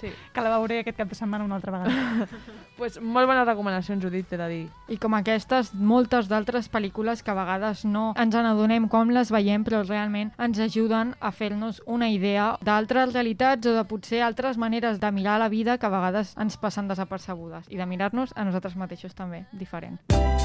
[0.01, 0.11] sí.
[0.35, 2.29] que la veuré aquest cap de setmana una altra vegada.
[2.79, 4.63] pues molt bones recomanacions, Judit, t'he de dir.
[4.91, 9.65] I com aquestes, moltes d'altres pel·lícules que a vegades no ens n'adonem com les veiem,
[9.67, 15.01] però realment ens ajuden a fer-nos una idea d'altres realitats o de potser altres maneres
[15.01, 18.77] de mirar la vida que a vegades ens passen desapercebudes i de mirar-nos a nosaltres
[18.77, 20.01] mateixos també, diferent.
[20.11, 20.40] See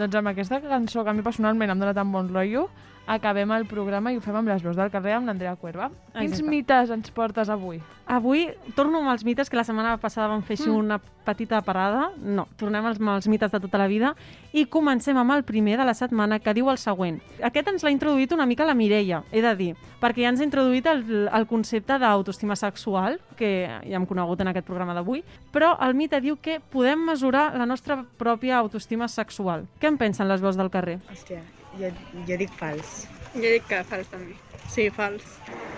[0.00, 2.62] Doncs amb aquesta cançó que a mi personalment em dona tan bon rotllo,
[3.10, 5.88] acabem el programa i ho fem amb les veus del carrer amb l'Andrea Cuerva.
[6.14, 6.50] Quins Exacte.
[6.50, 7.80] mites ens portes avui?
[8.10, 10.76] Avui torno amb els mites que la setmana passada vam fer així Mm.
[10.78, 12.10] una petita parada.
[12.18, 14.14] No, tornem als, als mites de tota la vida
[14.52, 17.20] i comencem amb el primer de la setmana que diu el següent.
[17.42, 20.44] Aquest ens l'ha introduït una mica la Mireia, he de dir, perquè ja ens ha
[20.44, 25.76] introduït el, el concepte d'autoestima sexual, que ja hem conegut en aquest programa d'avui, però
[25.86, 29.66] el mite diu que podem mesurar la nostra pròpia autoestima sexual.
[29.80, 30.98] Què en pensen les veus del carrer?
[31.10, 31.42] Hòstia,
[31.78, 31.90] jo,
[32.28, 33.04] jo dic fals.
[33.34, 34.36] Jo dic que fals també.
[34.70, 35.26] Sí, fals.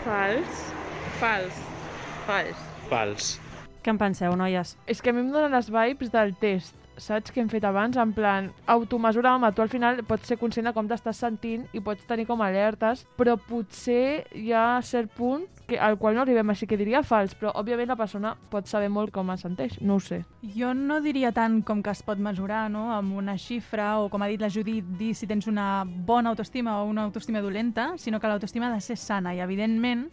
[0.04, 0.66] Fals?
[1.20, 1.62] Fals.
[2.26, 2.68] Fals.
[2.90, 3.32] Fals.
[3.82, 4.76] Què en penseu, noies?
[4.86, 7.96] És que a mi em donen les vibes del test, saps, que hem fet abans,
[7.96, 11.82] en plan, automesura, home, tu al final pots ser conscient de com t'estàs sentint i
[11.84, 16.50] pots tenir com alertes, però potser hi ha cert punt que, al qual no arribem,
[16.52, 19.96] així que diria fals, però òbviament la persona pot saber molt com es senteix, no
[19.96, 20.22] ho sé.
[20.56, 22.88] Jo no diria tant com que es pot mesurar no?
[22.94, 26.80] amb una xifra o, com ha dit la Judit, dir si tens una bona autoestima
[26.82, 30.08] o una autoestima dolenta, sinó que l'autoestima ha de ser sana i, evidentment,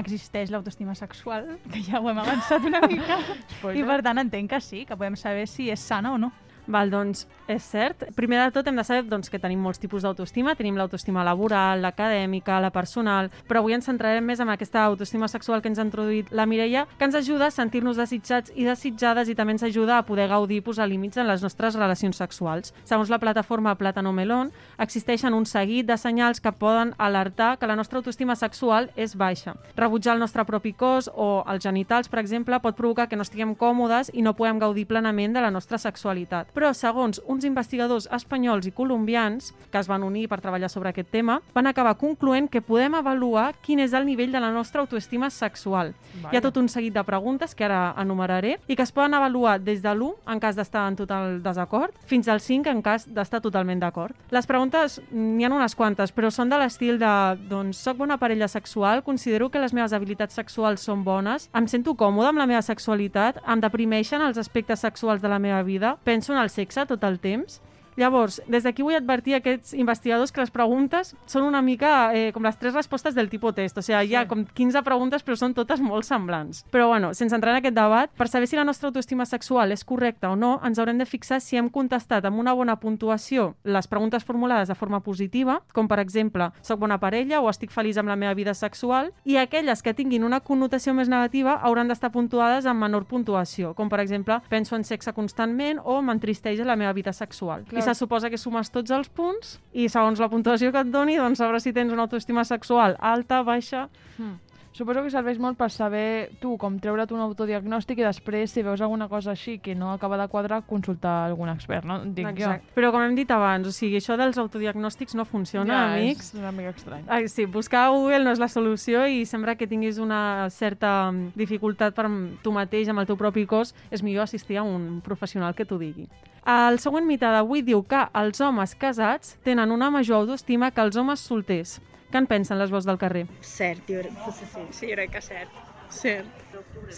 [0.00, 3.18] existeix l'autoestima sexual, que ja ho hem avançat una mica,
[3.78, 6.32] i per tant entenc que sí, que podem saber si és sana o no.
[6.70, 8.04] Val, doncs, és cert.
[8.16, 10.54] Primer de tot hem de saber doncs, que tenim molts tipus d'autoestima.
[10.58, 15.62] Tenim l'autoestima laboral, l'acadèmica, la personal, però avui ens centrarem més en aquesta autoestima sexual
[15.62, 19.36] que ens ha introduït la Mireia, que ens ajuda a sentir-nos desitjats i desitjades i
[19.38, 22.74] també ens ajuda a poder gaudir i posar límits en les nostres relacions sexuals.
[22.84, 27.76] Segons la plataforma Plátano Melón, existeixen un seguit de senyals que poden alertar que la
[27.76, 29.56] nostra autoestima sexual és baixa.
[29.76, 33.54] Rebutjar el nostre propi cos o els genitals, per exemple, pot provocar que no estiguem
[33.58, 36.52] còmodes i no puguem gaudir plenament de la nostra sexualitat.
[36.54, 41.10] Però, segons uns investigadors espanyols i colombians que es van unir per treballar sobre aquest
[41.10, 45.30] tema, van acabar concloent que podem avaluar quin és el nivell de la nostra autoestima
[45.30, 45.94] sexual.
[46.30, 49.58] Hi ha tot un seguit de preguntes que ara enumeraré i que es poden avaluar
[49.60, 53.40] des de l'1 en cas d'estar en total desacord fins al 5 en cas d'estar
[53.40, 54.14] totalment d'acord.
[54.30, 57.12] Les preguntes n'hi ha unes quantes, però són de l'estil de
[57.48, 61.94] doncs, soc bona parella sexual, considero que les meves habilitats sexuals són bones, em sento
[61.98, 66.32] còmode amb la meva sexualitat, em deprimeixen els aspectes sexuals de la meva vida, penso
[66.32, 67.60] en el sexe tot el temps.
[67.96, 72.30] Llavors, des d'aquí vull advertir a aquests investigadors que les preguntes són una mica eh,
[72.32, 73.78] com les tres respostes del tipus test.
[73.78, 74.12] O sigui, sí.
[74.12, 76.64] hi ha com 15 preguntes, però són totes molt semblants.
[76.72, 79.84] Però, bueno, sense entrar en aquest debat, per saber si la nostra autoestima sexual és
[79.84, 83.88] correcta o no, ens haurem de fixar si hem contestat amb una bona puntuació les
[83.88, 88.10] preguntes formulades de forma positiva, com per exemple, soc bona parella o estic feliç amb
[88.12, 92.66] la meva vida sexual, i aquelles que tinguin una connotació més negativa hauran d'estar puntuades
[92.66, 97.12] amb menor puntuació, com per exemple, penso en sexe constantment o m'entristeix la meva vida
[97.12, 97.64] sexual.
[97.68, 97.81] Clar.
[97.82, 101.18] I se suposa que sumes tots els punts i segons la puntuació que et doni,
[101.18, 103.88] doncs sabràs si tens una autoestima sexual alta, baixa...
[104.16, 104.38] Hmm.
[104.82, 108.80] Suposo que serveix molt per saber tu com treure't un autodiagnòstic i després, si veus
[108.82, 112.00] alguna cosa així que no acaba de quadrar, consultar algun expert, no?
[112.02, 112.72] Dic Exacte.
[112.74, 116.32] Però com hem dit abans, o sigui, això dels autodiagnòstics no funciona, Ja, amics.
[116.34, 117.04] és una mica estrany.
[117.06, 121.12] Ai, sí, buscar a Google no és la solució i sembla que tinguis una certa
[121.12, 124.66] mm, dificultat per mm, tu mateix amb el teu propi cos, és millor assistir a
[124.66, 126.08] un professional que t'ho digui.
[126.42, 130.96] El següent mite d'avui diu que els homes casats tenen una major autoestima que els
[130.98, 131.78] homes solters.
[132.12, 133.22] Què en pensen les veus del carrer?
[133.40, 135.54] Cert, jo crec, sí, sí, sí, jo crec que cert.
[135.88, 136.42] Cert.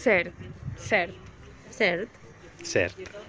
[0.03, 0.43] Cert.
[0.89, 1.23] Cert.
[1.71, 1.71] Cert.
[1.77, 2.24] Cert.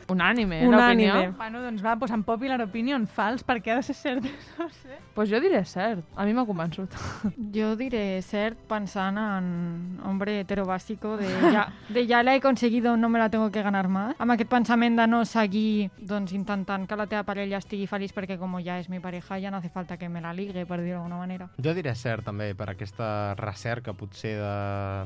[0.09, 1.09] Unànime, eh, Unànime.
[1.13, 1.37] l'opinió.
[1.37, 4.25] Bueno, doncs va, pues en popular opinion, fals, perquè ha de ser cert.
[4.59, 4.97] No sé.
[5.15, 6.05] Pues jo diré cert.
[6.17, 6.93] A mi m'ha convençut.
[7.57, 12.97] Jo diré cert pensant en hombre hetero básico de ja, de ja la he conseguido,
[12.97, 14.15] no me la tengo que ganar más.
[14.19, 18.39] Amb aquest pensament de no seguir doncs, intentant que la teva parella estigui feliç perquè
[18.39, 21.01] com ja és mi pareja ja no hace falta que me la ligue, per dir-ho
[21.01, 21.49] d'alguna manera.
[21.59, 24.55] Jo diré cert també per aquesta recerca potser de,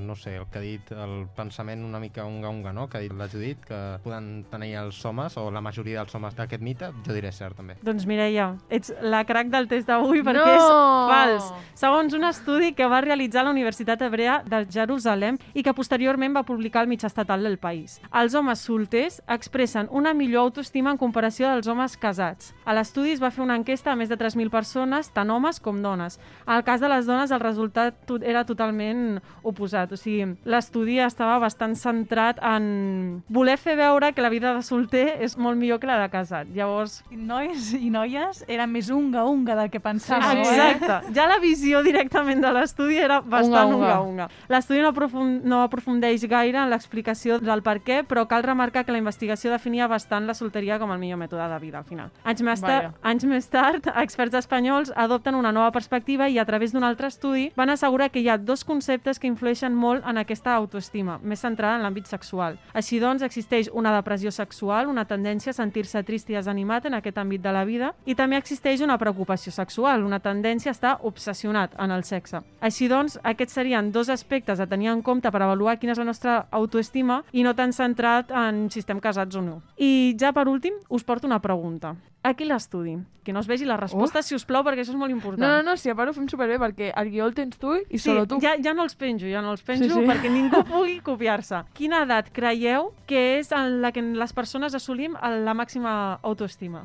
[0.05, 2.89] no sé, el que ha dit el pensament una mica unga-unga, no?
[2.89, 4.20] Que ha dit la Judit, que poden
[4.51, 7.77] tenir els homes o la majoria dels homes d'aquest mite, jo diré cert també.
[7.83, 10.57] Doncs Mireia, ets la crac del test d'avui perquè No!
[10.57, 11.51] és fals.
[11.81, 16.43] Segons un estudi que va realitzar la Universitat Hebrea de Jerusalem i que posteriorment va
[16.45, 18.01] publicar el mitjà estatal del país.
[18.13, 22.53] Els homes solters expressen una millor autoestima en comparació dels homes casats.
[22.65, 25.81] A l'estudi es va fer una enquesta a més de 3.000 persones, tant homes com
[25.83, 26.19] dones.
[26.47, 29.93] En el cas de les dones el resultat era totalment oposat.
[29.93, 35.17] O sigui, l'estudi estava bastant centrat en voler fer veure que la vida de solter
[35.23, 36.49] és molt millor que la de casat.
[36.55, 40.33] Llavors, I Nois i noies eren més unga-unga del que pensava.
[40.33, 41.13] Sí, Exacte.
[41.17, 44.29] Ja la visió directament de l'estudi era bastant Unga-unga.
[44.51, 48.93] L'estudi no, aprofund no aprofundeix gaire en l'explicació del per què, però cal remarcar que
[48.93, 52.11] la investigació definia bastant la solteria com el millor mètode de vida al final.
[52.25, 56.73] Anys més, tard, anys més tard, experts espanyols adopten una nova perspectiva i a través
[56.73, 60.55] d'un altre estudi van assegurar que hi ha dos conceptes que influeixen molt en aquesta
[60.55, 62.59] autoestima, més centrada en l'àmbit sexual.
[62.75, 66.97] Així doncs, existeix una una depressió sexual, una tendència a sentir-se trist i desanimat en
[66.99, 70.97] aquest àmbit de la vida, i també existeix una preocupació sexual, una tendència a estar
[71.03, 72.43] obsessionat en el sexe.
[72.61, 76.09] Així doncs, aquests serien dos aspectes a tenir en compte per avaluar quina és la
[76.09, 79.61] nostra autoestima i no tan centrat en si estem casats o no.
[79.77, 81.97] I ja per últim, us porto una pregunta.
[82.23, 82.99] Aquí l'estudi.
[83.25, 84.27] Que no es vegi la resposta, Uf.
[84.27, 85.41] si us plau, perquè això és molt important.
[85.41, 87.73] No, no, no, si a part ho fem superbé, perquè el guió el tens tu
[87.79, 88.39] i Sí, solo tu.
[88.41, 90.05] ja, ja no els penjo, ja no els penjo Sí, sí.
[90.07, 91.63] perquè ningú pugui copiar-se.
[91.73, 96.85] Quina edat creieu que és en la que les persones assolim la màxima autoestima?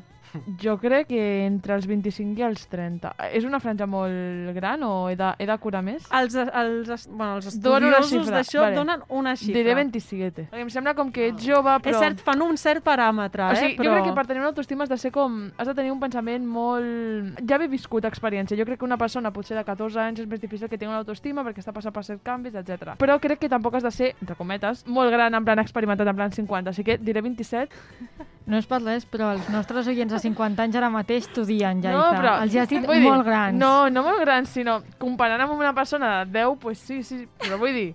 [0.62, 3.12] Jo crec que entre els 25 i els 30.
[3.36, 6.06] És una franja molt gran o he de, he de curar més?
[6.14, 8.76] Els, els, bueno, els estudiosos d'això vale.
[8.76, 9.56] donen una xifra.
[9.56, 10.46] Diré 27.
[10.52, 11.94] Perquè em sembla com que ets jove, però...
[11.94, 13.78] És cert, fan un cert paràmetre, O sigui, eh?
[13.78, 13.90] però...
[13.90, 15.38] jo crec que per tenir una autoestima has de ser com...
[15.56, 17.42] Has de tenir un pensament molt...
[17.46, 18.58] Ja he viscut experiència.
[18.58, 21.02] Jo crec que una persona potser de 14 anys és més difícil que tingui una
[21.02, 22.96] autoestima perquè està passant per certs canvis, etc.
[23.00, 26.18] Però crec que tampoc has de ser, entre cometes, molt gran, en plan experimentat, en
[26.18, 26.74] plan 50.
[26.74, 28.26] Així que diré 27.
[28.46, 31.80] No és per res, però els nostres oients de 50 anys ara mateix t'ho dien,
[31.82, 31.90] ja.
[31.90, 32.36] no, però...
[32.44, 33.58] Els has dit vull dir, molt grans.
[33.58, 37.58] No, no molt grans, sinó comparant amb una persona de 10, pues sí, sí, però
[37.58, 37.88] vull dir,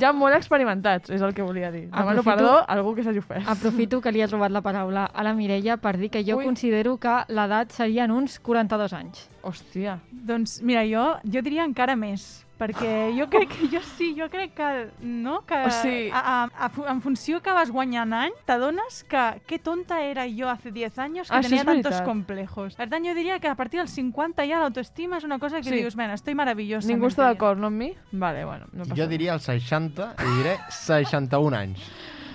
[0.00, 1.84] ja molt experimentats, és el que volia dir.
[1.86, 3.46] Demano Aprofito- perdó a algú que s'hagi ofès.
[3.46, 6.44] Aprofito que li he trobat la paraula a la Mireia per dir que jo Ui.
[6.50, 9.28] considero que l'edat serien uns 42 anys.
[9.42, 10.00] Hòstia.
[10.10, 14.54] Doncs mira, jo, jo diria encara més, perquè jo crec que jo sí, jo crec
[14.54, 14.68] que,
[15.02, 15.40] no?
[15.44, 19.58] que O sigui- a, a, a, en funció que vas guanyant any, t'adones que que
[19.58, 22.04] tonta era jo hace 10 anys que Ah, això tenia tantos veritat.
[22.06, 22.76] complejos.
[22.76, 25.64] Per tant, jo diria que a partir dels 50 ja l'autoestima és una cosa que
[25.68, 25.74] Sí.
[25.82, 26.86] dius, bueno, estoy maravillosa.
[26.88, 27.92] Ningú està d'acord, no amb mi?
[28.12, 31.80] Vale, bueno, no passa Jo diria els 60 i diré 61 anys.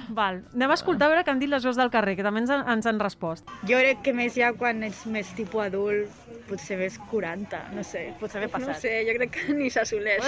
[0.09, 0.45] Val.
[0.55, 2.49] Anem a escoltar a veure què han dit les veus del carrer, que també ens
[2.49, 3.43] han, ens han respost.
[3.67, 6.07] Jo crec que més ja quan ets més tipus adult,
[6.47, 8.71] potser més 40, no sé, potser haver passat.
[8.71, 10.23] No sé, jo crec que ni s'assoleix.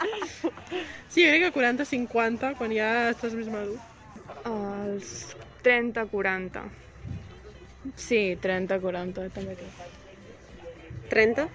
[1.12, 3.78] sí, jo crec que 40-50, quan ja estàs més madur.
[4.50, 5.14] Els
[5.64, 6.66] 30-40.
[7.96, 9.88] Sí, 30-40, també crec.
[11.10, 11.48] 30?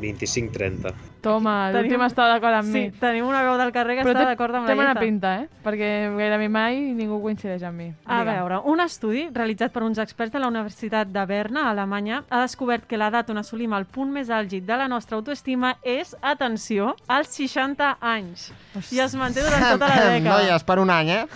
[0.00, 0.92] 25-30.
[1.26, 2.90] Toma, Tenim- l'últim està d'acord amb sí, mi.
[3.00, 5.00] tenim una veu del carrer que Però està té- d'acord amb té la bona Ieta.
[5.00, 5.48] pinta, eh?
[5.64, 7.86] Perquè gairebé mai ningú coincideix amb mi.
[8.04, 8.36] A Digue'm.
[8.36, 12.42] veure, un estudi realitzat per uns experts de la Universitat de Berna, a Alemanya, ha
[12.42, 16.94] descobert que l'edat on assolim el punt més àlgid de la nostra autoestima és, atenció,
[17.08, 18.52] als 60 anys.
[18.92, 20.42] I es manté durant tota la dècada.
[20.44, 21.26] Noies, per un any, eh?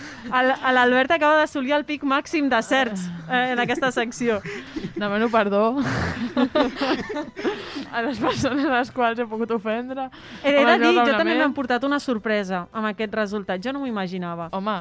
[0.71, 4.39] L'Albert acaba d'assolir el pic màxim de certs eh, en aquesta secció.
[5.01, 5.81] Demano perdó
[7.91, 10.09] a les persones a les quals he pogut ofendre.
[10.43, 13.61] He de dir, jo també m'he portat una sorpresa amb aquest resultat.
[13.63, 14.49] Jo no m'ho imaginava.
[14.55, 14.77] Home,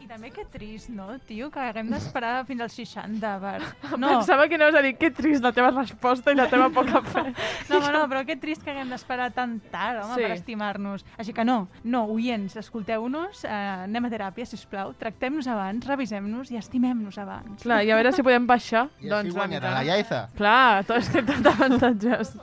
[0.11, 3.53] també, que trist, no, tio, que haguem d'esperar fins als 60 per...
[4.01, 4.09] no.
[4.17, 7.23] pensava que anaves a dir que trist la teva resposta i la teva poca fe.
[7.69, 10.25] No, home, no, però que trist que haguem d'esperar tan tard, home, Sí.
[10.27, 11.05] per estimar-nos.
[11.15, 13.55] Així que no, no, oients, escolteu-nos, eh,
[13.87, 17.63] anem a teràpia, si plau, tractem-nos abans, revisem-nos i estimem-nos abans.
[17.63, 18.89] Clar, i a veure si podem baixar.
[18.99, 20.25] I doncs, així guanyarà la Yaiza.
[20.35, 22.35] Clar, tot és que tot avantatges.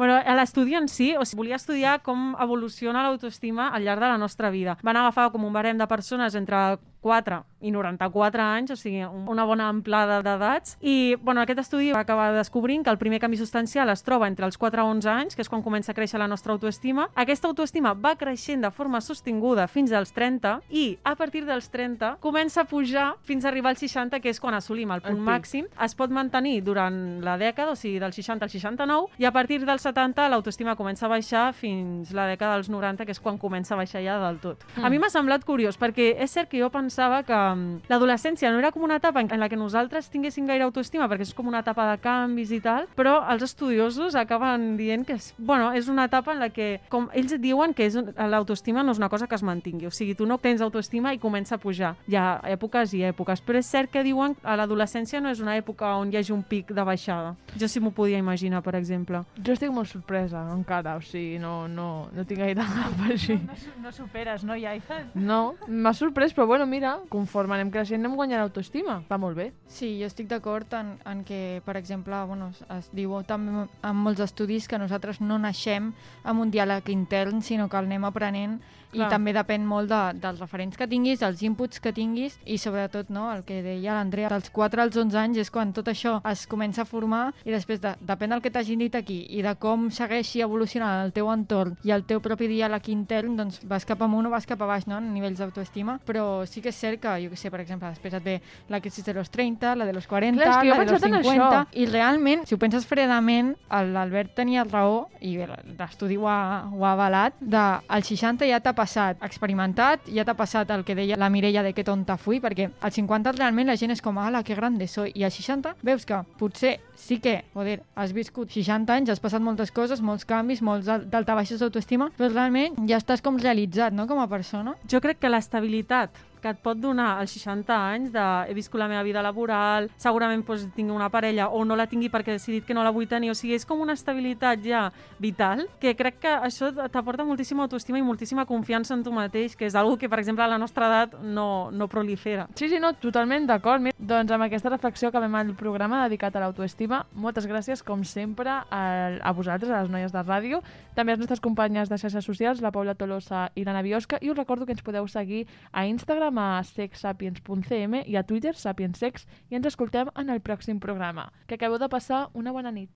[0.00, 4.08] Bueno, a l'estudi en si, o sigui, volia estudiar com evoluciona l'autoestima al llarg de
[4.08, 4.78] la nostra vida.
[4.80, 6.56] Van agafar com un barem de persones entre
[7.00, 10.78] 4 i 94 anys, o sigui, un- una bona amplada d'edats.
[10.80, 14.46] I bueno, aquest estudi va acabar descobrint que el primer canvi substancial es troba entre
[14.46, 17.08] els 4 a 11 anys, que és quan comença a créixer la nostra autoestima.
[17.14, 22.16] Aquesta autoestima va creixent de forma sostinguda fins als 30 i a partir dels 30
[22.20, 25.66] comença a pujar fins a arribar als 60, que és quan assolim el punt màxim.
[25.84, 29.64] Es pot mantenir durant la dècada, o sigui, del 60 al 69, i a partir
[29.64, 33.74] dels 70 l'autoestima comença a baixar fins la dècada dels 90, que és quan comença
[33.74, 34.64] a baixar ja del tot.
[34.76, 34.84] Mm.
[34.84, 38.58] A mi m'ha semblat curiós, perquè és cert que jo pensava que mm, l'adolescència no
[38.58, 41.60] era com una etapa en la que nosaltres tinguéssim gaire autoestima, perquè és com una
[41.60, 46.04] etapa de canvis i tal, però els estudiosos acaben dient que és, bueno, és una
[46.08, 47.88] etapa en la que, com ells diuen que
[48.28, 51.18] l'autoestima no és una cosa que es mantingui, o sigui, tu no tens autoestima i
[51.18, 51.94] comença a pujar.
[52.08, 55.56] Hi ha èpoques i èpoques, però és cert que diuen que l'adolescència no és una
[55.58, 57.34] època on hi hagi un pic de baixada.
[57.58, 59.22] Jo sí m'ho podia imaginar, per exemple.
[59.44, 63.38] Jo estic molt sorpresa encara, o sigui, no, no, no tinc gaire a afegir.
[63.46, 65.02] No, su- no superes, no, Yaiza?
[65.14, 66.79] No, m'ha sorprès, però bueno, mira,
[67.12, 69.00] conforme anem creixent anem guanyant autoestima.
[69.10, 69.50] Va molt bé.
[69.70, 74.22] Sí, jo estic d'acord en, en que, per exemple, bueno, es diu també en molts
[74.24, 75.92] estudis que nosaltres no naixem
[76.24, 78.60] amb un diàleg intern, sinó que el anem aprenent
[78.90, 79.06] Clar.
[79.06, 83.10] i també depèn molt de, dels referents que tinguis, dels inputs que tinguis i sobretot
[83.10, 86.46] no, el que deia l'Andrea, dels 4 als 11 anys és quan tot això es
[86.46, 89.88] comença a formar i després de, depèn del que t'hagin dit aquí i de com
[89.90, 94.26] segueixi evolucionant el teu entorn i el teu propi diàleg intern, doncs vas cap amunt
[94.26, 97.14] o vas cap a baix no, en nivells d'autoestima, però sí que és cert que,
[97.24, 99.92] jo que sé, per exemple, després et ve la crisi de los 30, la de
[99.92, 101.66] los 40, Clar, la de los pensat en 50, això.
[101.72, 105.36] i realment, si ho penses fredament, el- l'Albert tenia raó, i
[105.78, 110.34] l'estudi ho, ha, ho ha avalat, de als 60 ja t'ha passat experimentat, ja t'ha
[110.38, 113.76] passat el que deia la Mireia de que tonta fui, perquè als 50 realment la
[113.76, 117.38] gent és com, ala, que grande soy, i als 60 veus que potser sí que,
[117.54, 121.60] joder, has viscut 60 anys, has passat moltes coses, molts canvis, molts al- d'alta baixes
[121.60, 124.74] d'autoestima, però realment ja estàs com realitzat, no?, com a persona.
[124.88, 126.10] Jo crec que l'estabilitat
[126.40, 130.44] que et pot donar als 60 anys de he viscut la meva vida laboral, segurament
[130.46, 133.08] doncs, tingui una parella o no la tingui perquè he decidit que no la vull
[133.08, 134.88] tenir, o sigui, és com una estabilitat ja
[135.18, 139.66] vital, que crec que això t'aporta moltíssima autoestima i moltíssima confiança en tu mateix, que
[139.66, 142.48] és algo que, per exemple, a la nostra edat no, no prolifera.
[142.54, 143.90] Sí, sí, no, totalment d'acord.
[143.98, 147.04] Doncs amb aquesta reflexió acabem el programa dedicat a l'autoestima.
[147.14, 148.82] Moltes gràcies, com sempre, a,
[149.20, 150.62] a vosaltres, a les noies de ràdio,
[150.96, 154.30] també a les nostres companyes de xarxes socials, la Paula Tolosa i l'Anna Biosca, i
[154.30, 155.86] us recordo que ens podeu seguir a
[156.30, 161.32] Instagram a sexsapiens.cm i a Twitter sapiensex i ens escoltem en el pròxim programa.
[161.46, 162.88] Que acabeu de passar una bona nit.